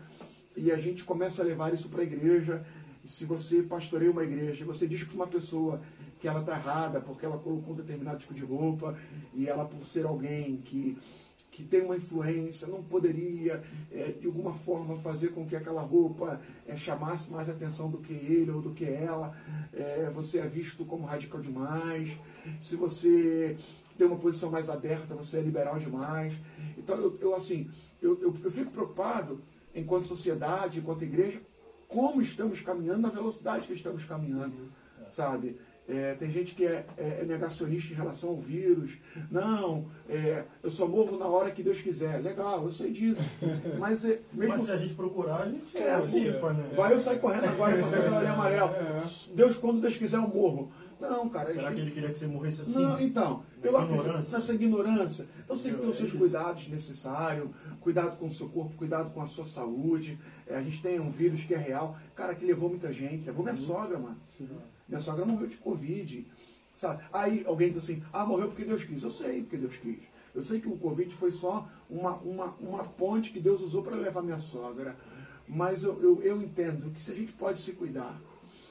[0.56, 2.64] E a gente começa a levar isso para a igreja.
[3.04, 5.80] E se você pastoreia uma igreja, você diz para uma pessoa
[6.20, 8.96] que ela está errada porque ela colocou um determinado tipo de roupa
[9.34, 10.96] e ela, por ser alguém que
[11.52, 13.62] que tem uma influência, não poderia
[13.92, 18.14] é, de alguma forma fazer com que aquela roupa é, chamasse mais atenção do que
[18.14, 19.36] ele ou do que ela.
[19.72, 22.18] É, você é visto como radical demais.
[22.58, 23.56] Se você
[23.98, 26.32] tem uma posição mais aberta, você é liberal demais.
[26.78, 29.42] Então, eu, eu assim, eu, eu, eu fico preocupado,
[29.74, 31.38] enquanto sociedade, enquanto igreja,
[31.86, 34.72] como estamos caminhando, na velocidade que estamos caminhando,
[35.10, 35.58] sabe?
[35.88, 38.98] É, tem gente que é, é, é, negacionista em relação ao vírus.
[39.30, 42.22] Não, é, eu só morro na hora que Deus quiser.
[42.22, 43.22] Legal, eu sei disso.
[43.78, 46.30] Mas, é, mesmo Mas se a gente procurar, a gente é assim.
[46.30, 46.70] Né?
[46.76, 49.02] Vai eu sair correndo agora e pela linha amarela.
[49.34, 50.72] Deus, quando Deus quiser, eu morro.
[51.00, 51.48] Não, cara.
[51.48, 51.74] Será gente...
[51.74, 52.80] que ele queria que você morresse assim?
[52.80, 53.42] Não, então.
[53.60, 54.38] eu ignorância.
[54.38, 55.26] nessa ignorância.
[55.44, 59.10] Então você tem que ter os seus cuidados necessários, cuidado com o seu corpo, cuidado
[59.10, 60.16] com a sua saúde.
[60.48, 63.26] A gente tem um vírus que é real, cara, que levou muita gente.
[63.26, 64.16] Levou minha sogra, mano.
[64.38, 64.48] Sim.
[64.92, 66.26] Minha sogra morreu de Covid.
[66.76, 67.02] Sabe?
[67.10, 69.02] Aí alguém diz assim, ah, morreu porque Deus quis.
[69.02, 70.00] Eu sei porque Deus quis.
[70.34, 73.96] Eu sei que o Covid foi só uma, uma, uma ponte que Deus usou para
[73.96, 74.94] levar minha sogra.
[75.48, 78.20] Mas eu, eu, eu, entendo que se a gente pode se cuidar,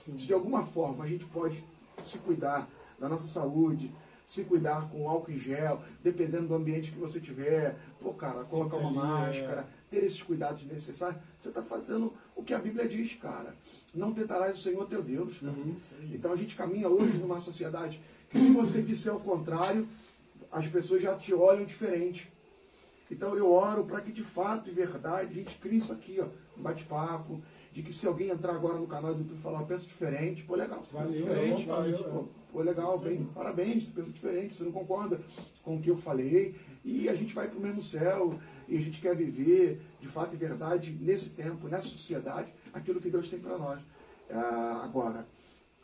[0.06, 0.16] Sim.
[0.16, 1.66] se de alguma forma a gente pode
[2.04, 3.92] se cuidar da nossa saúde,
[4.28, 8.52] se cuidar com álcool em gel, dependendo do ambiente que você tiver, pô, cara, Sim,
[8.52, 13.16] colocar uma máscara, ter esses cuidados necessários, você está fazendo o que a Bíblia diz,
[13.16, 13.56] cara
[13.93, 15.41] não tentarás o Senhor teu Deus.
[15.41, 15.75] Uhum,
[16.13, 19.88] então a gente caminha hoje numa sociedade que se você disser o contrário,
[20.51, 22.32] as pessoas já te olham diferente.
[23.10, 26.27] Então eu oro para que de fato e verdade a gente crie isso aqui, ó,
[26.58, 27.41] um bate-papo,
[27.73, 30.56] de que se alguém entrar agora no canal do YouTube e falar, pensa diferente, pô,
[30.56, 34.71] legal, você pensa diferente, valeu, pô, pô, legal, bem, parabéns, você pensa diferente, você não
[34.71, 35.19] concorda
[35.63, 38.82] com o que eu falei, e a gente vai para o mesmo céu, e a
[38.82, 43.40] gente quer viver de fato e verdade nesse tempo, nessa sociedade, aquilo que Deus tem
[43.40, 43.80] para nós.
[44.30, 45.28] Ah, agora,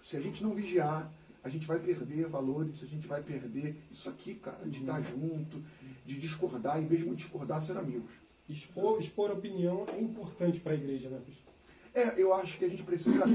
[0.02, 1.12] se a gente não vigiar,
[1.44, 5.62] a gente vai perder valores, a gente vai perder isso aqui, cara, de estar junto,
[6.06, 8.12] de discordar, e mesmo discordar, ser amigos.
[8.50, 11.22] Expor, expor opinião é importante para a igreja, né,
[11.94, 13.26] É, eu acho que a gente precisa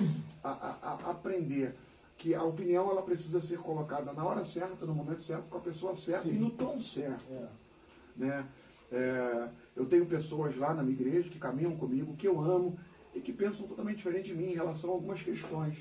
[0.43, 1.75] a, a, a aprender
[2.17, 5.61] que a opinião ela precisa ser colocada na hora certa, no momento certo, com a
[5.61, 6.37] pessoa certa Sim.
[6.37, 7.25] e no tom certo.
[7.31, 7.49] É.
[8.17, 8.47] Né?
[8.93, 12.79] É, eu tenho pessoas lá na minha igreja que caminham comigo, que eu amo
[13.15, 15.77] e que pensam totalmente diferente de mim em relação a algumas questões.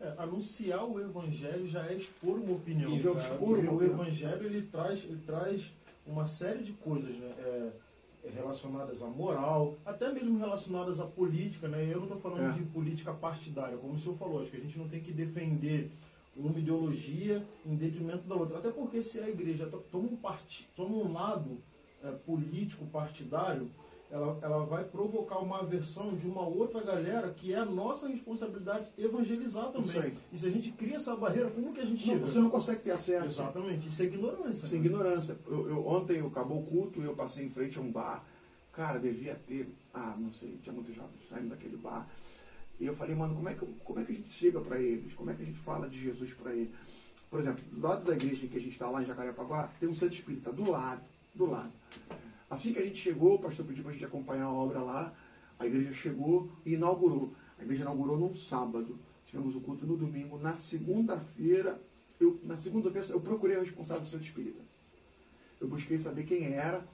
[0.00, 2.96] É, anunciar o evangelho já é expor uma opinião.
[2.96, 3.18] Exato.
[3.18, 5.72] Expor uma o evangelho ele traz, ele traz
[6.06, 7.32] uma série de coisas né?
[7.38, 7.70] É,
[8.24, 11.68] é relacionadas à moral, até mesmo relacionadas à política.
[11.68, 11.88] Né?
[11.90, 12.52] Eu não estou falando é.
[12.52, 15.90] de política partidária, como o senhor falou, acho que a gente não tem que defender
[16.36, 18.58] uma ideologia em detrimento da outra.
[18.58, 20.68] Até porque se a igreja toma um, part...
[20.74, 21.58] toma um lado
[22.02, 23.70] é, político partidário,
[24.12, 28.86] ela, ela vai provocar uma aversão de uma outra galera que é a nossa responsabilidade
[28.98, 30.12] evangelizar também.
[30.30, 32.26] E se a gente cria essa barreira, como que a gente não, chega?
[32.26, 33.24] Você não consegue ter acesso.
[33.24, 33.88] Exatamente.
[33.88, 34.66] Isso é ignorância.
[34.66, 35.38] Isso é ignorância.
[35.46, 38.22] Eu, eu, ontem eu acabou o culto e eu passei em frente a um bar.
[38.74, 42.06] Cara, devia ter, ah, não sei, tinha muitos jovens saindo daquele bar.
[42.78, 45.14] E eu falei, mano, como é que, como é que a gente chega para eles?
[45.14, 46.70] Como é que a gente fala de Jesus para eles?
[47.30, 49.94] Por exemplo, do lado da igreja que a gente está lá em Jacarepaguá, tem um
[49.94, 51.00] centro espírita do lado,
[51.34, 51.72] do lado.
[52.52, 55.10] Assim que a gente chegou, o pastor pediu para a gente acompanhar a obra lá,
[55.58, 57.32] a igreja chegou e inaugurou.
[57.58, 58.98] A igreja inaugurou num sábado.
[59.24, 60.36] Tivemos o culto no domingo.
[60.36, 61.80] Na segunda-feira,
[62.42, 64.60] na segunda terça, eu procurei o responsável do Santo Espírita.
[65.58, 66.86] Eu busquei saber quem era,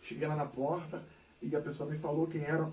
[0.00, 1.04] cheguei lá na porta
[1.42, 2.70] e a pessoa me falou quem era,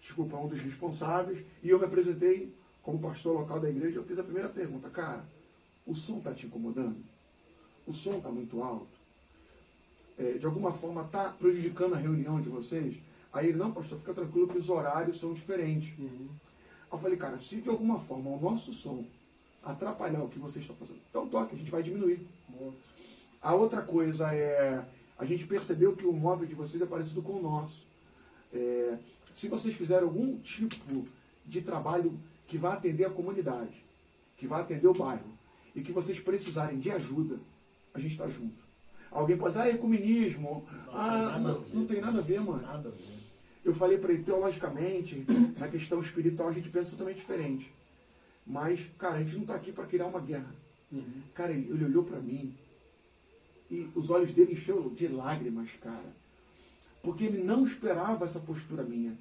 [0.00, 4.00] desculpa, um dos responsáveis, e eu me apresentei como pastor local da igreja.
[4.00, 5.24] Eu fiz a primeira pergunta, cara,
[5.86, 6.96] o som está te incomodando?
[7.86, 8.91] O som está muito alto?
[10.22, 12.96] É, de alguma forma está prejudicando a reunião de vocês?
[13.32, 15.98] Aí ele, não, pastor, fica tranquilo que os horários são diferentes.
[15.98, 16.28] Uhum.
[16.92, 19.04] Eu falei, cara, se de alguma forma o nosso som
[19.64, 22.26] atrapalhar o que vocês estão fazendo, então toque, a gente vai diminuir.
[23.40, 24.84] A outra coisa é,
[25.18, 27.84] a gente percebeu que o móvel de vocês é parecido com o nosso.
[28.52, 28.98] É,
[29.34, 31.06] se vocês fizerem algum tipo
[31.44, 33.82] de trabalho que vá atender a comunidade,
[34.36, 35.32] que vá atender o bairro,
[35.74, 37.40] e que vocês precisarem de ajuda,
[37.94, 38.61] a gente está junto.
[39.12, 40.66] Alguém pode dizer, ah, ecumenismo.
[40.86, 42.62] Não, ah, não, ver, não tem nada a ver, mano.
[42.62, 43.22] Nada a ver.
[43.64, 45.24] Eu falei para ele, teologicamente,
[45.58, 47.72] na questão espiritual, a gente pensa totalmente diferente.
[48.46, 50.52] Mas, cara, a gente não está aqui para criar uma guerra.
[50.90, 51.22] Uhum.
[51.34, 52.54] Cara, ele, ele olhou para mim
[53.70, 56.12] e os olhos dele encheu de lágrimas, cara.
[57.02, 59.16] Porque ele não esperava essa postura minha.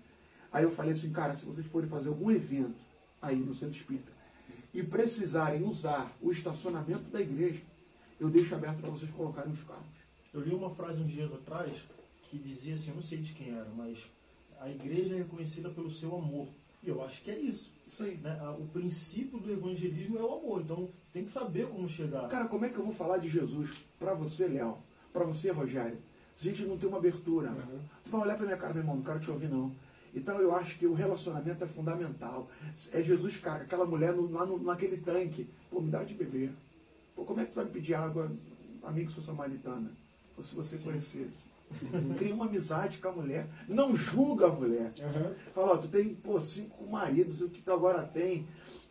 [0.52, 2.76] Aí eu falei assim, cara, se vocês forem fazer algum evento
[3.22, 4.12] aí no centro espírita
[4.74, 7.62] e precisarem usar o estacionamento da igreja,
[8.22, 9.84] eu deixo aberto para vocês colocarem os carros.
[10.32, 11.72] Eu li uma frase uns dias atrás
[12.30, 13.98] que dizia assim, eu não sei de quem era, mas
[14.60, 16.48] a igreja é reconhecida pelo seu amor.
[16.84, 17.72] E eu acho que é isso.
[17.86, 18.18] Isso aí.
[18.18, 18.40] Né?
[18.60, 20.62] O princípio do evangelismo é o amor.
[20.62, 22.30] Então tem que saber como chegar.
[22.30, 24.78] Cara, como é que eu vou falar de Jesus para você, Léo?
[25.12, 25.98] Para você, Rogério?
[26.38, 27.50] Se a gente não tem uma abertura.
[27.50, 27.80] Uhum.
[28.04, 29.72] Tu vai olhar para minha cara, meu irmão, não quero te ouvir, não.
[30.14, 32.48] Então eu acho que o relacionamento é fundamental.
[32.94, 35.50] É Jesus, cara, aquela mulher no, lá no, naquele tanque.
[35.72, 36.52] Pô, me dá de beber.
[37.16, 38.32] Pô, como é que tu vai pedir água,
[38.84, 39.92] amigo sou samaritana?
[40.38, 40.86] Ou se você Sim.
[40.86, 41.52] conhecesse.
[42.18, 43.48] Cria uma amizade com a mulher.
[43.68, 44.92] Não julga a mulher.
[45.00, 45.34] Uhum.
[45.54, 48.48] Fala, ó, tu tem pô, cinco maridos, o que tu agora tem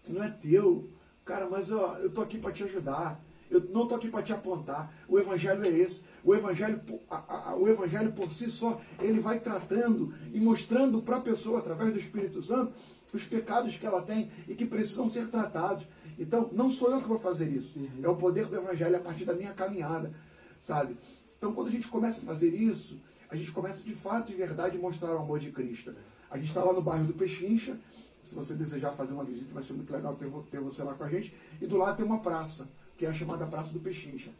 [0.08, 0.88] não é teu.
[1.24, 3.20] Cara, mas ó, eu tô aqui para te ajudar.
[3.50, 4.92] Eu não tô aqui para te apontar.
[5.08, 6.02] O evangelho é esse.
[6.22, 6.80] O evangelho,
[7.10, 11.58] a, a, o evangelho por si só, ele vai tratando e mostrando para a pessoa,
[11.58, 12.72] através do Espírito Santo,
[13.12, 15.84] os pecados que ela tem e que precisam ser tratados.
[16.20, 17.78] Então, não sou eu que vou fazer isso.
[17.78, 17.88] Uhum.
[18.02, 20.12] É o poder do Evangelho a partir da minha caminhada,
[20.60, 20.96] sabe?
[21.38, 24.76] Então, quando a gente começa a fazer isso, a gente começa de fato, de verdade,
[24.76, 25.94] a mostrar o amor de Cristo.
[26.30, 27.78] A gente está lá no bairro do Pechincha.
[28.22, 31.04] Se você desejar fazer uma visita, vai ser muito legal ter, ter você lá com
[31.04, 31.34] a gente.
[31.58, 34.30] E do lado tem uma praça, que é a chamada Praça do Pechincha.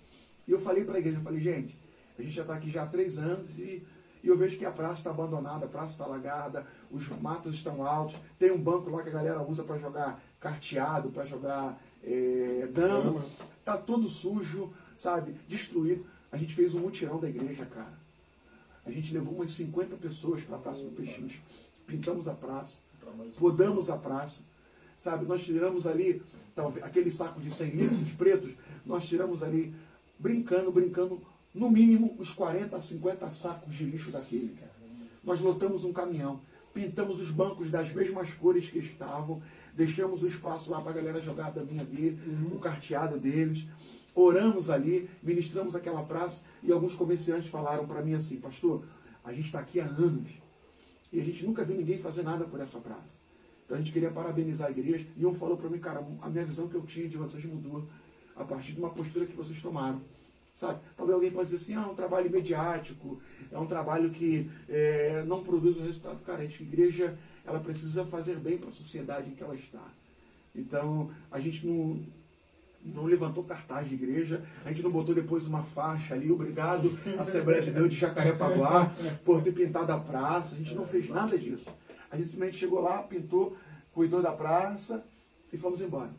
[0.46, 1.74] E eu falei para a igreja, eu falei, gente,
[2.18, 3.82] a gente já está aqui já há três anos e,
[4.22, 7.82] e eu vejo que a praça está abandonada, a praça está alagada, os matos estão
[7.82, 12.68] altos, tem um banco lá que a galera usa para jogar carteado para jogar é,
[12.72, 13.24] dama.
[13.64, 15.34] Tá todo sujo, sabe?
[15.46, 16.04] Destruído.
[16.32, 18.00] A gente fez um mutirão da igreja, cara.
[18.84, 21.38] A gente levou umas 50 pessoas para a Praça do Pechincha.
[21.86, 22.78] Pintamos a praça,
[23.36, 24.42] podamos a praça,
[24.96, 25.26] sabe?
[25.26, 26.22] Nós tiramos ali,
[26.54, 28.52] talvez, aquele saco de 100 litros pretos,
[28.86, 29.74] nós tiramos ali,
[30.18, 31.20] brincando, brincando,
[31.52, 34.56] no mínimo uns 40 a 50 sacos de lixo daquele.
[35.24, 36.40] Nós lotamos um caminhão,
[36.72, 39.42] pintamos os bancos das mesmas cores que estavam,
[39.74, 42.56] deixamos o espaço lá para a galera jogar a daminha dele, uhum.
[42.56, 43.66] o carteado deles.
[44.14, 48.84] Oramos ali, ministramos aquela praça e alguns comerciantes falaram para mim assim, pastor,
[49.24, 50.30] a gente está aqui há anos
[51.12, 53.18] e a gente nunca viu ninguém fazer nada por essa praça.
[53.64, 56.44] Então a gente queria parabenizar a igreja e um falou para mim, cara, a minha
[56.44, 57.86] visão que eu tinha de vocês mudou
[58.34, 60.00] a partir de uma postura que vocês tomaram.
[60.60, 60.78] Sabe?
[60.94, 63.18] Talvez alguém pode dizer assim, ah, é um trabalho mediático,
[63.50, 66.22] é um trabalho que é, não produz um resultado.
[66.22, 69.82] Cara, a igreja ela precisa fazer bem para a sociedade em que ela está.
[70.54, 72.04] Então, a gente não,
[72.84, 77.62] não levantou cartaz de igreja, a gente não botou depois uma faixa ali, obrigado Assembleia
[77.62, 78.92] de Deus de Jacarepaguá
[79.24, 81.70] por ter pintado a praça, a gente não fez nada disso.
[82.10, 83.56] A gente simplesmente chegou lá, pintou,
[83.94, 85.02] cuidou da praça
[85.50, 86.10] e fomos embora.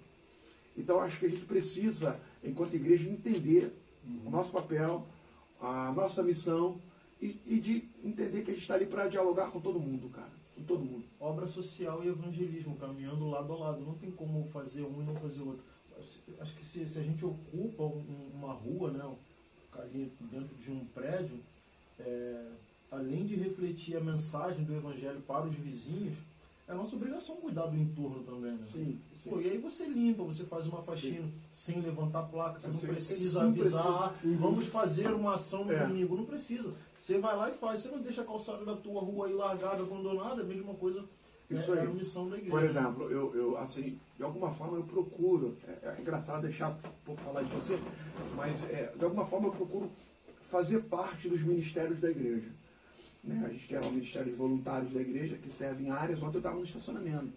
[0.76, 3.72] Então acho que a gente precisa, enquanto igreja, entender
[4.20, 4.28] uhum.
[4.28, 5.06] o nosso papel,
[5.60, 6.80] a nossa missão
[7.22, 10.32] e, e de entender que a gente está ali para dialogar com todo mundo, cara.
[10.56, 11.06] Com todo mundo.
[11.20, 13.82] Obra social e evangelismo, caminhando lado a lado.
[13.82, 15.64] Não tem como fazer um e não fazer outro.
[16.40, 17.84] Acho que se, se a gente ocupa
[18.34, 19.16] uma rua, né,
[19.74, 21.40] ali dentro de um prédio,
[22.00, 22.48] é,
[22.92, 26.18] além de refletir a mensagem do evangelho para os vizinhos,
[26.68, 28.66] é nossa obrigação cuidar do entorno também, né?
[28.66, 29.00] Sim.
[29.22, 29.30] sim.
[29.30, 31.34] Pô, e aí você limpa, você faz uma faxina sim.
[31.52, 34.38] sem levantar placa, você não precisa avisar, precisa.
[34.38, 35.86] vamos fazer uma ação no é.
[35.86, 36.16] domingo.
[36.16, 36.74] Não precisa.
[36.98, 37.82] Você vai lá e faz.
[37.82, 41.04] Você não deixa a calçada da tua rua aí largada, abandonada, é a mesma coisa.
[41.50, 41.88] Isso é, é aí.
[41.88, 42.52] É a missão da igreja.
[42.52, 46.76] Por exemplo, eu, eu, assim, de alguma forma eu procuro, é, é engraçado deixar um
[47.04, 47.78] pouco falar de você,
[48.36, 49.92] mas é, de alguma forma eu procuro
[50.44, 52.50] fazer parte dos ministérios da igreja.
[53.24, 53.44] Né?
[53.46, 56.22] A gente tem o Ministério de Voluntários da igreja que serve em áreas.
[56.22, 57.32] Ontem eu estava no estacionamento.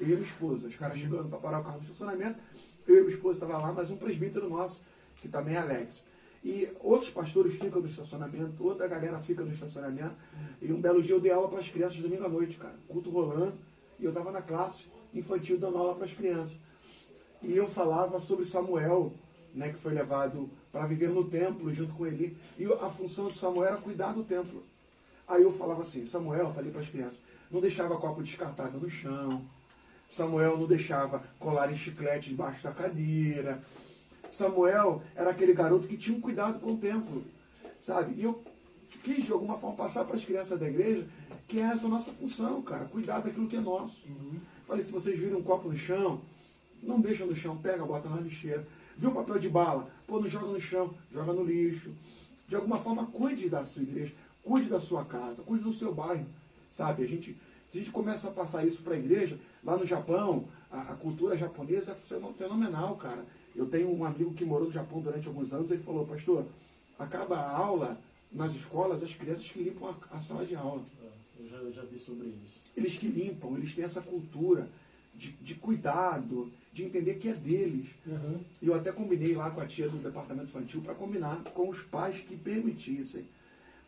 [0.00, 0.66] Eu e minha esposa.
[0.66, 2.38] Os caras chegando para parar o carro no estacionamento.
[2.86, 4.80] Eu e minha esposa estavam lá, mas um presbítero nosso,
[5.20, 6.04] que também é Alex.
[6.44, 10.14] E outros pastores ficam no estacionamento, outra galera fica no estacionamento.
[10.62, 12.74] E um belo dia eu dei aula para as crianças domingo à noite, cara.
[12.86, 13.54] Culto rolando.
[13.98, 16.56] E eu estava na classe infantil dando aula para as crianças.
[17.42, 19.12] E eu falava sobre Samuel,
[19.54, 22.36] né, que foi levado para viver no templo junto com Eli.
[22.58, 24.62] E a função de Samuel era cuidar do templo.
[25.28, 27.20] Aí eu falava assim, Samuel, falei para as crianças,
[27.50, 29.42] não deixava copo descartável no chão.
[30.08, 33.62] Samuel não deixava colar em chiclete debaixo da cadeira.
[34.30, 37.22] Samuel era aquele garoto que tinha um cuidado com o templo,
[37.80, 38.14] sabe?
[38.16, 38.42] E eu
[39.02, 41.06] quis, de alguma forma, passar para as crianças da igreja
[41.48, 44.06] que é essa nossa função, cara, cuidar daquilo que é nosso.
[44.08, 44.38] Uhum.
[44.66, 46.20] Falei, se vocês viram um copo no chão,
[46.82, 48.66] não deixa no chão, pega, bota na lixeira.
[48.98, 49.90] Viu papel de bala?
[50.06, 51.90] Pô, não joga no chão, joga no lixo.
[52.46, 54.12] De alguma forma, cuide da sua igreja.
[54.48, 56.24] Cuide da sua casa, cuide do seu bairro,
[56.72, 57.02] sabe?
[57.02, 57.36] A gente,
[57.68, 60.94] se a gente começa a passar isso para a igreja, lá no Japão, a, a,
[60.94, 63.26] cultura japonesa é fenomenal, cara.
[63.54, 66.46] Eu tenho um amigo que morou no Japão durante alguns anos, ele falou, pastor,
[66.98, 68.00] acaba a aula
[68.32, 70.82] nas escolas, as crianças que limpam a, a sala de aula.
[71.02, 72.62] É, eu já, eu já vi sobre isso.
[72.74, 74.66] Eles que limpam, eles têm essa cultura
[75.14, 77.90] de, de cuidado, de entender que é deles.
[78.06, 78.40] Uhum.
[78.62, 81.82] E eu até combinei lá com a tia do departamento infantil para combinar com os
[81.82, 83.26] pais que permitissem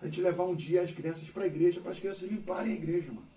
[0.00, 2.76] a gente levar um dia as crianças para a igreja, para as crianças limparem a
[2.76, 3.28] igreja, mano.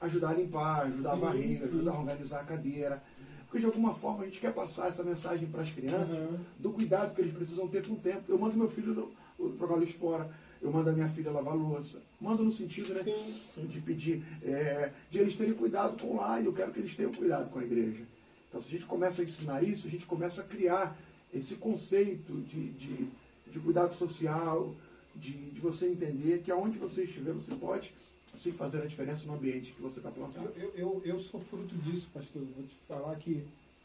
[0.00, 1.64] Ajudar a limpar, ajudar sim, a varrer, sim.
[1.64, 3.02] ajudar a organizar a cadeira.
[3.44, 6.38] Porque de alguma forma a gente quer passar essa mensagem para as crianças uhum.
[6.58, 8.24] do cuidado que eles precisam ter com o tempo.
[8.28, 9.12] Eu mando meu filho
[9.58, 10.28] jogar lixo fora,
[10.60, 12.02] eu mando a minha filha lavar louça.
[12.20, 16.46] Mando no sentido né, sim, de pedir, é, de eles terem cuidado com lá, e
[16.46, 18.02] eu quero que eles tenham cuidado com a igreja.
[18.48, 20.96] Então, se a gente começa a ensinar isso, a gente começa a criar
[21.32, 23.08] esse conceito de, de,
[23.50, 24.74] de cuidado social,
[25.16, 27.92] de, de você entender que aonde você estiver, você pode
[28.36, 30.52] sim fazer a diferença no ambiente que você está plantando.
[30.56, 32.42] Eu, eu, eu, sou fruto disso, pastor.
[32.56, 33.44] Vou te falar que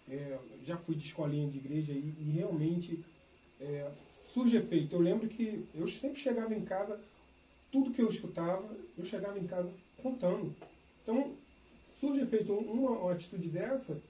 [0.09, 3.03] é, já fui de escolinha de igreja e, e realmente
[3.59, 3.91] é,
[4.33, 4.95] surge efeito.
[4.95, 6.99] Eu lembro que eu sempre chegava em casa,
[7.71, 8.67] tudo que eu escutava,
[8.97, 9.69] eu chegava em casa
[10.01, 10.53] contando.
[11.03, 11.33] Então,
[11.99, 12.53] surge efeito.
[12.53, 14.01] Uma, uma atitude dessa,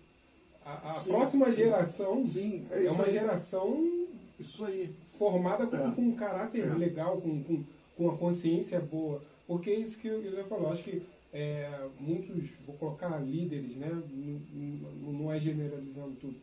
[0.84, 3.12] a, a sim, próxima sim, geração sim, é, é uma aí.
[3.12, 4.08] geração
[4.40, 5.92] isso aí formada com, é.
[5.92, 6.74] com um caráter é.
[6.74, 7.64] legal, com, com,
[7.98, 9.22] com uma consciência boa.
[9.46, 10.72] Porque é isso que o José falou.
[10.72, 11.02] Acho que
[11.34, 13.90] é, muitos, vou colocar líderes, né?
[13.92, 16.36] não, não é generalizando tudo,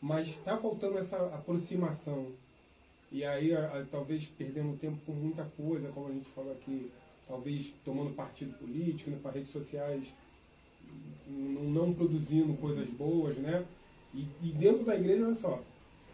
[0.00, 2.26] mas está faltando essa aproximação.
[3.10, 6.90] E aí, a, a, talvez perdendo tempo com muita coisa, como a gente falou aqui,
[7.28, 10.06] talvez tomando partido político, né, para redes sociais,
[11.26, 13.64] não, não, produzindo coisas boas, né?
[14.14, 15.62] E, e dentro da igreja, olha só,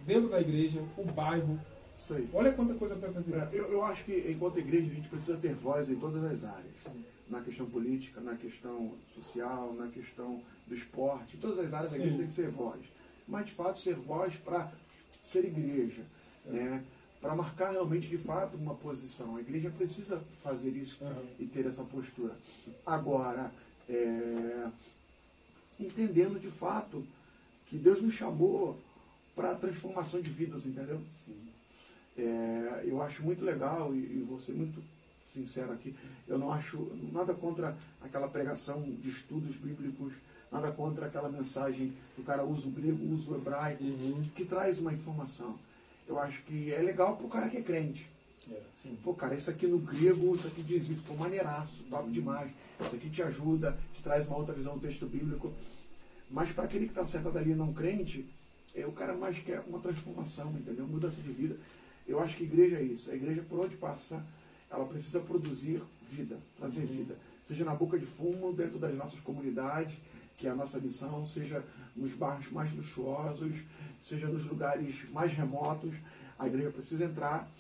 [0.07, 1.59] dentro da igreja, o bairro,
[1.99, 2.29] isso aí.
[2.33, 3.35] Olha quanta coisa para fazer.
[3.35, 6.45] É, eu, eu acho que, enquanto igreja, a gente precisa ter voz em todas as
[6.45, 6.77] áreas.
[6.83, 7.05] Sim.
[7.29, 11.37] Na questão política, na questão social, na questão do esporte.
[11.37, 11.99] Em todas as áreas Sim.
[11.99, 12.81] a igreja tem que ser voz.
[13.27, 14.73] Mas, de fato, ser voz para
[15.23, 16.03] ser igreja.
[16.47, 16.83] Né?
[17.21, 19.37] Para marcar realmente, de fato, uma posição.
[19.37, 21.27] A igreja precisa fazer isso uhum.
[21.39, 22.35] e ter essa postura.
[22.87, 23.53] Agora,
[23.89, 24.69] é,
[25.79, 27.05] entendendo de fato
[27.67, 28.79] que Deus nos chamou
[29.35, 31.01] para a transformação de vidas, entendeu?
[31.25, 31.37] Sim.
[32.17, 34.83] É, eu acho muito legal, e, e vou ser muito
[35.33, 35.95] sincero aqui,
[36.27, 40.13] eu não acho nada contra aquela pregação de estudos bíblicos,
[40.51, 44.23] nada contra aquela mensagem que o cara usa o grego, usa o hebraico, uhum.
[44.35, 45.59] que traz uma informação.
[46.07, 48.09] Eu acho que é legal para o cara que é crente.
[48.51, 48.63] É,
[49.03, 52.13] Pô, cara, isso aqui no grego, isso aqui diz isso, pô, maneiraço, top uhum.
[52.13, 52.51] demais.
[52.81, 55.53] Isso aqui te ajuda, te traz uma outra visão do texto bíblico.
[56.31, 58.27] Mas para aquele que está sentado ali não crente,
[58.75, 60.87] é, o cara mais quer uma transformação, entendeu?
[60.87, 61.57] Mudança de vida.
[62.07, 63.11] Eu acho que a igreja é isso.
[63.11, 64.25] A igreja, por onde passa,
[64.71, 66.87] ela precisa produzir vida, trazer uhum.
[66.87, 67.17] vida.
[67.47, 69.97] Seja na boca de fumo, dentro das nossas comunidades,
[70.37, 71.65] que é a nossa missão, seja
[71.97, 73.57] nos bairros mais luxuosos,
[74.01, 75.95] seja nos lugares mais remotos.
[76.39, 77.51] A igreja precisa entrar,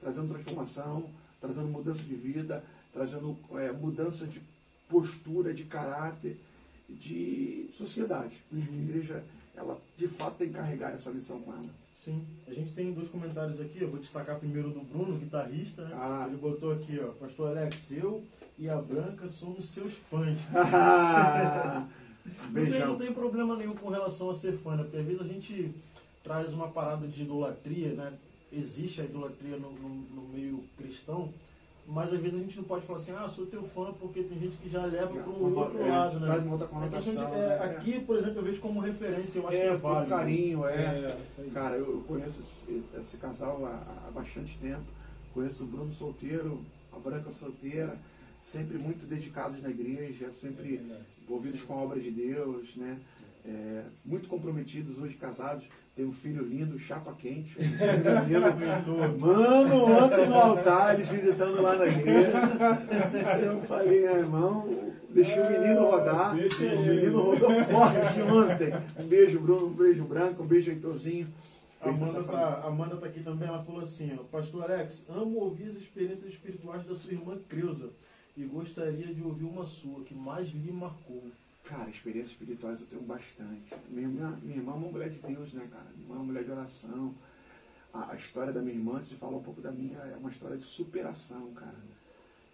[0.00, 4.40] trazendo transformação, trazendo mudança de vida, trazendo é, mudança de
[4.88, 6.36] postura, de caráter,
[6.88, 8.36] de sociedade.
[8.52, 8.60] Uhum.
[8.60, 9.24] A igreja,
[9.54, 11.64] ela de fato tem que carregar essa lição com ela.
[11.94, 12.24] Sim.
[12.46, 15.90] A gente tem dois comentários aqui, eu vou destacar primeiro do Bruno, guitarrista, né?
[15.94, 16.26] Ah.
[16.28, 18.22] Ele botou aqui, ó, Pastor Alex, eu
[18.58, 20.38] e a Branca somos seus fãs.
[22.52, 24.82] não, tem, não tem problema nenhum com relação a ser fã, né?
[24.82, 25.74] Porque às vezes a gente
[26.22, 28.12] traz uma parada de idolatria, né?
[28.52, 31.32] Existe a idolatria no, no, no meio cristão,
[31.88, 34.38] mas às vezes a gente não pode falar assim, ah, sou teu fã, porque tem
[34.38, 36.48] gente que já leva para um outro é, lado, né?
[36.50, 37.12] Outra conotação.
[37.12, 37.64] Aqui, gente, é, né?
[37.64, 40.10] aqui, por exemplo, eu vejo como referência, eu acho é, que é válido.
[40.10, 41.16] carinho, é.
[41.38, 44.84] é Cara, eu, conheço esse, esse casal há, há, bastante tempo.
[45.32, 46.60] Conheço o Bruno solteiro,
[46.92, 47.96] a Branca solteira,
[48.42, 52.98] sempre muito dedicados na igreja, sempre é envolvidos com a obra de Deus, né?
[54.04, 55.66] Muito comprometidos, hoje casados
[55.96, 57.56] tem um filho lindo, chapa quente.
[59.18, 62.30] Mano, ontem no altar, eles visitando lá na igreja.
[63.42, 66.34] Eu falei, é, irmão, deixei o menino rodar.
[66.34, 68.74] o menino rodou forte ontem.
[69.02, 71.28] Um beijo, Bruno, um beijo, Branco, um beijo, Heitorzinho.
[71.80, 75.70] A Amanda, tá, Amanda tá aqui também, ela falou assim, ó, Pastor Alex, amo ouvir
[75.70, 77.90] as experiências espirituais da sua irmã Creuza
[78.36, 81.24] e gostaria de ouvir uma sua, que mais lhe marcou.
[81.68, 83.74] Cara, experiências espirituais eu tenho bastante.
[83.88, 85.86] Minha, minha, minha irmã é uma mulher de Deus, né, cara?
[85.96, 87.14] Minha irmã é uma mulher de oração.
[87.92, 90.56] A, a, história da minha irmã, se falar um pouco da minha, é uma história
[90.56, 91.74] de superação, cara.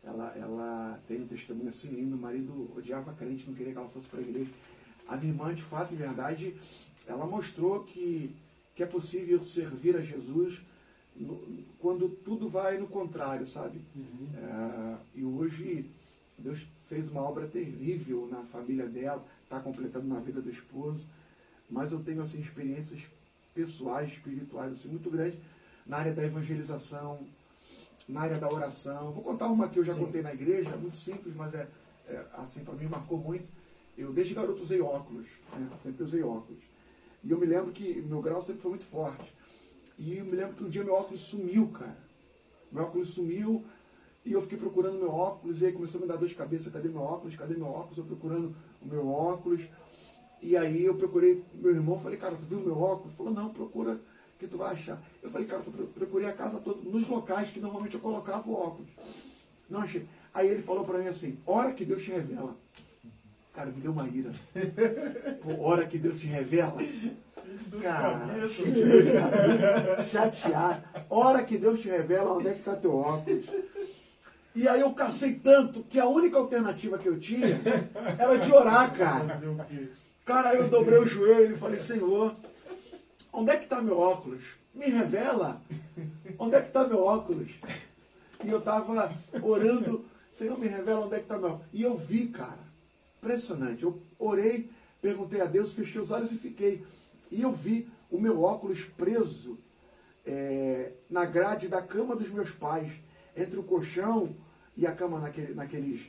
[0.02, 2.16] Ela, ela tem um testemunho assim lindo.
[2.16, 4.50] O marido odiava crente, não queria que ela fosse para a igreja.
[5.06, 6.56] A minha irmã, de fato e verdade,
[7.06, 8.34] ela mostrou que,
[8.74, 10.62] que é possível servir a Jesus
[11.14, 11.38] no,
[11.78, 13.78] quando tudo vai no contrário, sabe?
[13.94, 14.28] Uhum.
[14.36, 15.90] É, e hoje
[16.38, 21.06] Deus fez uma obra terrível na família dela, está completando na vida do esposo.
[21.70, 23.06] Mas eu tenho assim, experiências
[23.54, 25.38] pessoais, espirituais, assim, muito grandes
[25.86, 27.26] na área da evangelização,
[28.06, 29.10] na área da oração.
[29.12, 30.00] Vou contar uma que eu já Sim.
[30.00, 31.66] contei na igreja, muito simples, mas é,
[32.08, 33.48] é assim, para mim marcou muito.
[33.96, 35.70] Eu desde garoto usei óculos, né?
[35.82, 36.62] sempre usei óculos.
[37.24, 39.32] E eu me lembro que meu grau sempre foi muito forte.
[39.98, 41.96] E eu me lembro que um dia meu óculos sumiu, cara.
[42.70, 43.64] Meu óculos sumiu,
[44.24, 46.70] e eu fiquei procurando meu óculos, e aí começou a me dar dor de cabeça,
[46.70, 47.98] cadê meu óculos, cadê meu óculos?
[47.98, 49.62] Eu procurando o meu óculos.
[50.40, 53.08] E aí eu procurei meu irmão, falei, cara, tu viu meu óculos?
[53.08, 54.00] Ele falou, não, procura
[54.38, 55.00] que tu vai achar.
[55.22, 58.54] Eu falei, cara, eu procurei a casa toda, nos locais que normalmente eu colocava o
[58.54, 58.90] óculos.
[59.68, 60.06] Não achei.
[60.34, 62.56] Aí ele falou para mim assim, hora que Deus te revela.
[63.54, 64.32] Cara, me deu uma ira.
[65.42, 66.78] Pô, hora que Deus te revela.
[67.82, 68.26] Cara,
[70.02, 70.82] chateado.
[71.10, 73.46] Hora que Deus te revela onde é que está teu óculos.
[74.54, 77.60] E aí eu cacei tanto que a única alternativa que eu tinha
[78.18, 79.40] era de orar, cara.
[80.24, 82.34] Cara, eu dobrei o joelho e falei, Senhor,
[83.32, 84.42] onde é que está meu óculos?
[84.74, 85.60] Me revela.
[86.38, 87.50] Onde é que está meu óculos?
[88.44, 90.04] E eu estava orando,
[90.38, 91.66] Senhor, me revela onde é que está meu óculos.
[91.72, 92.62] E eu vi, cara.
[93.18, 93.84] Impressionante.
[93.84, 94.68] Eu orei,
[95.00, 96.84] perguntei a Deus, fechei os olhos e fiquei.
[97.30, 99.58] E eu vi o meu óculos preso
[100.26, 102.92] é, na grade da cama dos meus pais
[103.36, 104.34] entre o colchão
[104.76, 106.02] e a cama naquele, naqueles,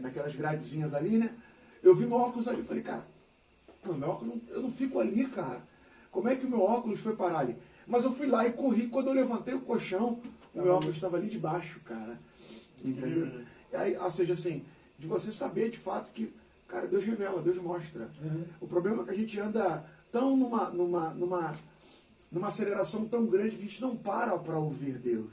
[0.00, 1.34] naquelas gradezinhas ali, né?
[1.82, 3.04] Eu vi meu óculos ali, falei, cara,
[3.84, 5.60] não, meu óculos, eu não fico ali, cara.
[6.10, 7.56] Como é que o meu óculos foi parar ali?
[7.86, 8.86] Mas eu fui lá e corri.
[8.86, 10.20] Quando eu levantei o colchão,
[10.54, 12.18] o meu óculos estava ali debaixo, cara.
[12.84, 13.24] Entendeu?
[13.26, 13.44] Uhum.
[13.72, 14.64] Aí, ou seja, assim,
[14.98, 16.32] de você saber de fato que,
[16.68, 18.08] cara, Deus revela, Deus mostra.
[18.22, 18.44] Uhum.
[18.60, 21.56] O problema é que a gente anda tão numa, numa, numa,
[22.30, 25.32] numa aceleração tão grande que a gente não para para ouvir Deus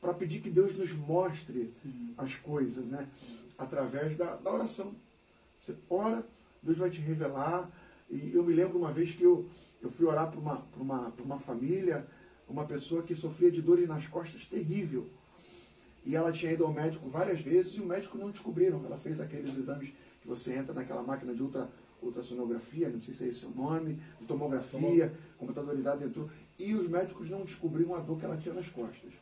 [0.00, 2.14] para pedir que Deus nos mostre Sim.
[2.16, 3.08] as coisas, né?
[3.58, 4.94] Através da, da oração.
[5.58, 6.24] Você ora,
[6.62, 7.70] Deus vai te revelar.
[8.10, 9.48] E eu me lembro uma vez que eu,
[9.82, 12.06] eu fui orar para uma, uma, uma família,
[12.48, 15.06] uma pessoa que sofria de dores nas costas terrível.
[16.04, 18.84] E ela tinha ido ao médico várias vezes e o médico não descobriram.
[18.84, 21.68] Ela fez aqueles exames que você entra naquela máquina de ultra,
[22.00, 26.30] ultrassonografia, não sei se é esse o nome, de tomografia, computadorizada entrou.
[26.58, 29.12] E os médicos não descobriram a dor que ela tinha nas costas.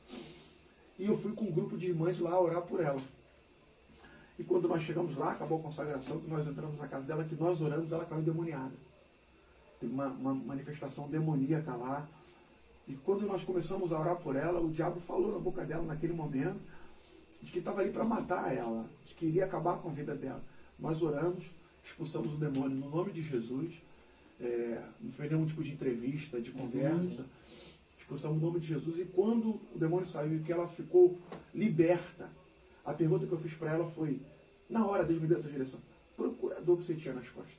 [0.99, 3.01] E eu fui com um grupo de irmãs lá orar por ela.
[4.39, 7.35] E quando nós chegamos lá, acabou a consagração, que nós entramos na casa dela, que
[7.35, 8.73] nós oramos, ela caiu endemoniada.
[9.81, 12.07] Teve uma, uma manifestação demoníaca lá.
[12.87, 16.13] E quando nós começamos a orar por ela, o diabo falou na boca dela naquele
[16.13, 16.61] momento
[17.43, 20.43] de que estava ali para matar ela, de que iria acabar com a vida dela.
[20.79, 21.45] Nós oramos
[21.85, 23.73] expulsamos o demônio no nome de Jesus.
[24.41, 27.23] É, não foi nenhum tipo de entrevista, de conversa.
[27.23, 27.29] Uhum.
[28.05, 28.99] Expulsamos no nome de Jesus.
[28.99, 31.19] E quando o demônio saiu e que ela ficou
[31.55, 32.29] liberta,
[32.85, 34.21] a pergunta que eu fiz para ela foi,
[34.69, 35.81] na hora Deus me deu essa direção,
[36.15, 37.55] procura a dor que você tinha nas costas.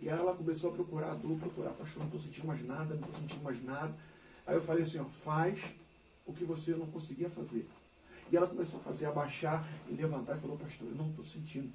[0.00, 3.08] E ela começou a procurar a dor, procurar, pastor, não estou sentindo mais nada, não
[3.08, 3.92] estou sentindo mais nada.
[4.46, 5.60] Aí eu falei assim, ó, faz
[6.24, 7.68] o que você não conseguia fazer.
[8.30, 11.70] E ela começou a fazer, abaixar e levantar e falou, pastor, eu não estou sentindo.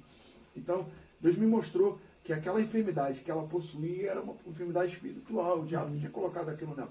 [0.56, 0.88] Então,
[1.20, 5.96] Deus me mostrou que aquela enfermidade que ela possuía era uma enfermidade espiritual, o diabo
[5.96, 6.90] tinha colocado aquilo nela.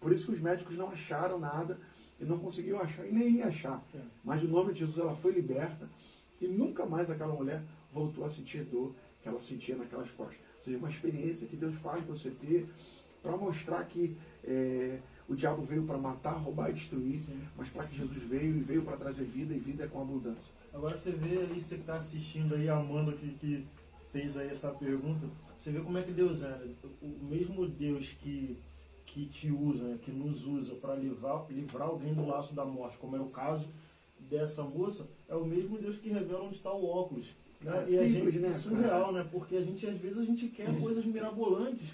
[0.00, 1.78] Por isso que os médicos não acharam nada
[2.20, 3.82] e não conseguiam achar e nem iam achar.
[3.94, 4.00] É.
[4.24, 5.88] Mas no nome de Jesus ela foi liberta
[6.40, 10.38] e nunca mais aquela mulher voltou a sentir dor que ela sentia naquelas costas.
[10.58, 12.68] Ou seja, uma experiência que Deus faz você ter
[13.22, 17.40] para mostrar que é, o diabo veio para matar, roubar e destruir, Sim.
[17.56, 20.54] mas para que Jesus veio e veio para trazer vida e vida com abundância.
[20.72, 23.66] Agora você vê aí, você que está assistindo aí, a Amanda que, que
[24.12, 25.26] fez aí essa pergunta,
[25.58, 26.60] você vê como é que Deus é.
[27.02, 28.56] O mesmo Deus que,
[29.06, 29.98] que te usa, né?
[30.02, 33.68] que nos usa para livrar, livrar alguém do laço da morte, como é o caso
[34.28, 37.28] dessa moça, é o mesmo Deus que revela onde está o óculos.
[37.60, 37.84] Né?
[37.88, 38.48] É, e simples, gente, né?
[38.48, 39.26] É surreal, né?
[39.30, 41.88] Porque a gente, às vezes, a gente quer coisas mirabolantes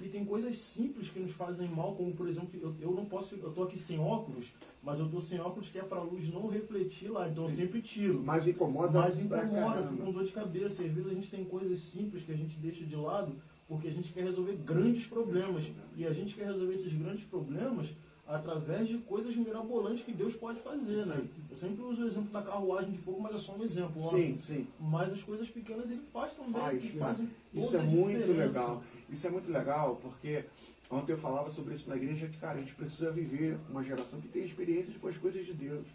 [0.00, 3.34] e tem coisas simples que nos fazem mal, como por exemplo, eu, eu não posso,
[3.34, 4.52] eu tô aqui sem óculos,
[4.82, 7.50] mas eu tô sem óculos que é para a luz não refletir lá, então eu
[7.50, 8.22] sempre tiro.
[8.22, 9.00] Mas incomoda.
[9.00, 10.82] Mas incomoda, fico com dor de cabeça.
[10.82, 13.34] E às vezes a gente tem coisas simples que a gente deixa de lado
[13.68, 15.64] porque a gente quer resolver grandes problemas.
[15.94, 17.88] E a gente quer resolver esses grandes problemas
[18.26, 21.02] através de coisas mirabolantes que Deus pode fazer, né?
[21.02, 21.10] sim.
[21.10, 21.28] né?
[21.50, 24.02] Eu sempre uso o exemplo da carruagem de fogo, mas é só um exemplo.
[24.10, 24.38] Sim, ó.
[24.38, 24.66] sim.
[24.78, 26.98] Mas as coisas pequenas ele faz também, faz, faz.
[26.98, 28.82] fazem Isso é muito legal.
[29.08, 30.44] Isso é muito legal, porque
[30.90, 34.20] ontem eu falava sobre isso na igreja, que, cara, a gente precisa viver uma geração
[34.20, 35.86] que tem experiências com as coisas de Deus.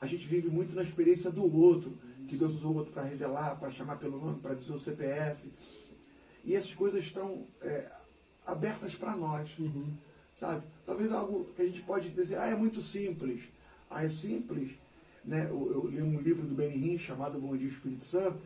[0.00, 1.96] A gente vive muito na experiência do outro,
[2.28, 5.50] que Deus usou o outro para revelar, para chamar pelo nome, para dizer o CPF.
[6.44, 7.90] E essas coisas estão é,
[8.46, 9.50] abertas para nós.
[9.58, 9.94] Uhum
[10.34, 10.62] sabe?
[10.84, 13.42] Talvez algo que a gente pode dizer, ah, é muito simples.
[13.90, 14.72] Ah, é simples.
[15.24, 15.46] Né?
[15.48, 18.38] Eu, eu li um livro do Benihim chamado Bom Dia Espírito Santo,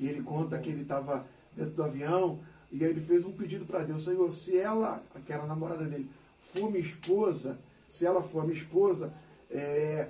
[0.00, 3.64] e ele conta que ele estava dentro do avião, e aí ele fez um pedido
[3.64, 6.08] para Deus, Senhor, se ela, que era a namorada dele,
[6.40, 7.58] for minha esposa,
[7.88, 9.12] se ela for minha esposa,
[9.50, 10.08] é,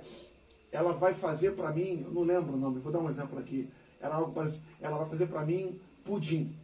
[0.71, 3.69] ela vai fazer para mim, eu não lembro o nome, vou dar um exemplo aqui,
[4.33, 6.55] parecido, ela vai fazer para mim pudim.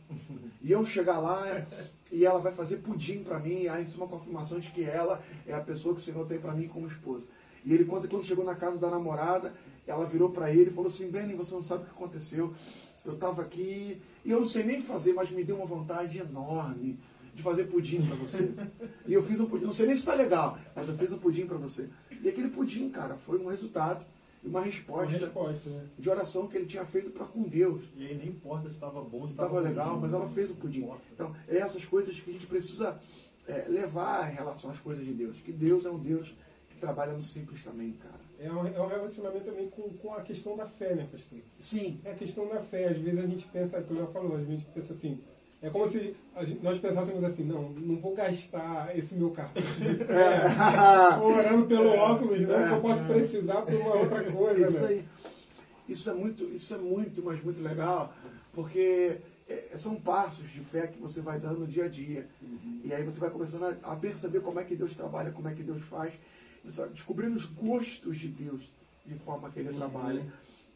[0.62, 1.66] E eu chegar lá
[2.12, 5.24] e ela vai fazer pudim para mim, aí isso é uma confirmação de que ela
[5.46, 7.28] é a pessoa que o Senhor tem para mim como esposa.
[7.64, 9.54] E ele conta que quando chegou na casa da namorada,
[9.88, 12.54] ela virou para ele e falou assim: Benny, você não sabe o que aconteceu.
[13.04, 17.00] Eu estava aqui e eu não sei nem fazer, mas me deu uma vontade enorme
[17.34, 18.54] de fazer pudim para você.
[19.06, 21.20] e eu fiz um pudim, não sei nem se está legal, mas eu fiz um
[21.20, 21.90] pudim para você.
[22.22, 24.06] E aquele pudim, cara, foi um resultado
[24.46, 25.88] uma resposta, uma resposta né?
[25.98, 27.84] de oração que ele tinha feito para com Deus.
[27.96, 30.88] E aí nem importa se estava bom, se estava legal, mas ela fez o pudim.
[31.14, 33.00] Então, é essas coisas que a gente precisa
[33.48, 35.38] é, levar em relação às coisas de Deus.
[35.38, 36.34] Que Deus é um Deus
[36.70, 38.26] que trabalha no simples também, cara.
[38.40, 41.40] É um, é um relacionamento também com, com a questão da fé, né, pastor?
[41.60, 42.00] Sim.
[42.04, 42.90] É a questão da fé.
[42.90, 45.20] Às vezes a gente pensa, como já falou, a gente pensa assim,
[45.62, 46.16] é como se
[46.62, 49.98] nós pensássemos assim, não, não vou gastar esse meu cartão fé
[51.22, 52.66] orando pelo é, óculos, né?
[52.66, 53.08] É, que eu posso é.
[53.08, 54.68] precisar por uma outra coisa.
[54.68, 54.88] Isso, né?
[54.88, 55.06] aí,
[55.88, 58.14] isso é muito, isso é muito, mas muito legal,
[58.54, 62.28] porque é, são passos de fé que você vai dando no dia a dia.
[62.42, 62.82] Uhum.
[62.84, 65.54] E aí você vai começando a, a, perceber como é que Deus trabalha, como é
[65.54, 66.14] que Deus faz,
[66.92, 68.72] descobrindo os gostos de Deus,
[69.06, 69.78] de forma que Ele uhum.
[69.78, 70.26] trabalha.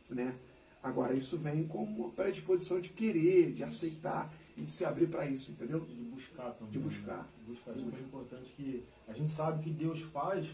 [0.10, 0.34] Né?
[0.82, 5.26] Agora, isso vem com uma predisposição de querer, de aceitar e de se abrir para
[5.26, 5.80] isso, entendeu?
[5.80, 6.74] De buscar também.
[6.74, 7.28] De buscar.
[7.38, 7.72] De buscar.
[7.72, 10.48] É muito importante que a gente sabe que Deus faz,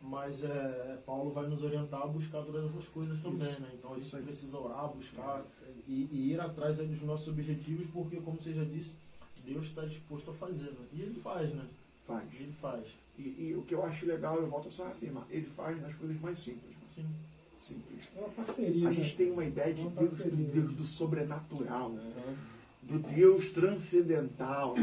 [0.00, 3.60] mas é, Paulo vai nos orientar a buscar todas essas coisas também, isso.
[3.60, 3.70] né?
[3.74, 5.44] Então a gente precisa orar, buscar
[5.86, 8.94] e, e, ir atrás dos nossos objetivos, porque, como você já disse,
[9.44, 10.86] Deus está disposto a fazer, né?
[10.92, 11.66] E Ele faz, né?
[12.06, 12.28] Faz.
[12.34, 12.86] Ele faz.
[13.18, 15.94] E, e, o que eu acho legal, eu volto a só afirmar, Ele faz nas
[15.94, 16.76] coisas mais simples.
[16.86, 17.06] Sim.
[17.58, 18.08] Simples.
[18.16, 18.88] É uma parceria.
[18.88, 19.14] A gente né?
[19.18, 21.90] tem uma ideia de Deus, do Deus do sobrenatural.
[21.90, 22.59] Uhum
[22.90, 24.74] do Deus transcendental.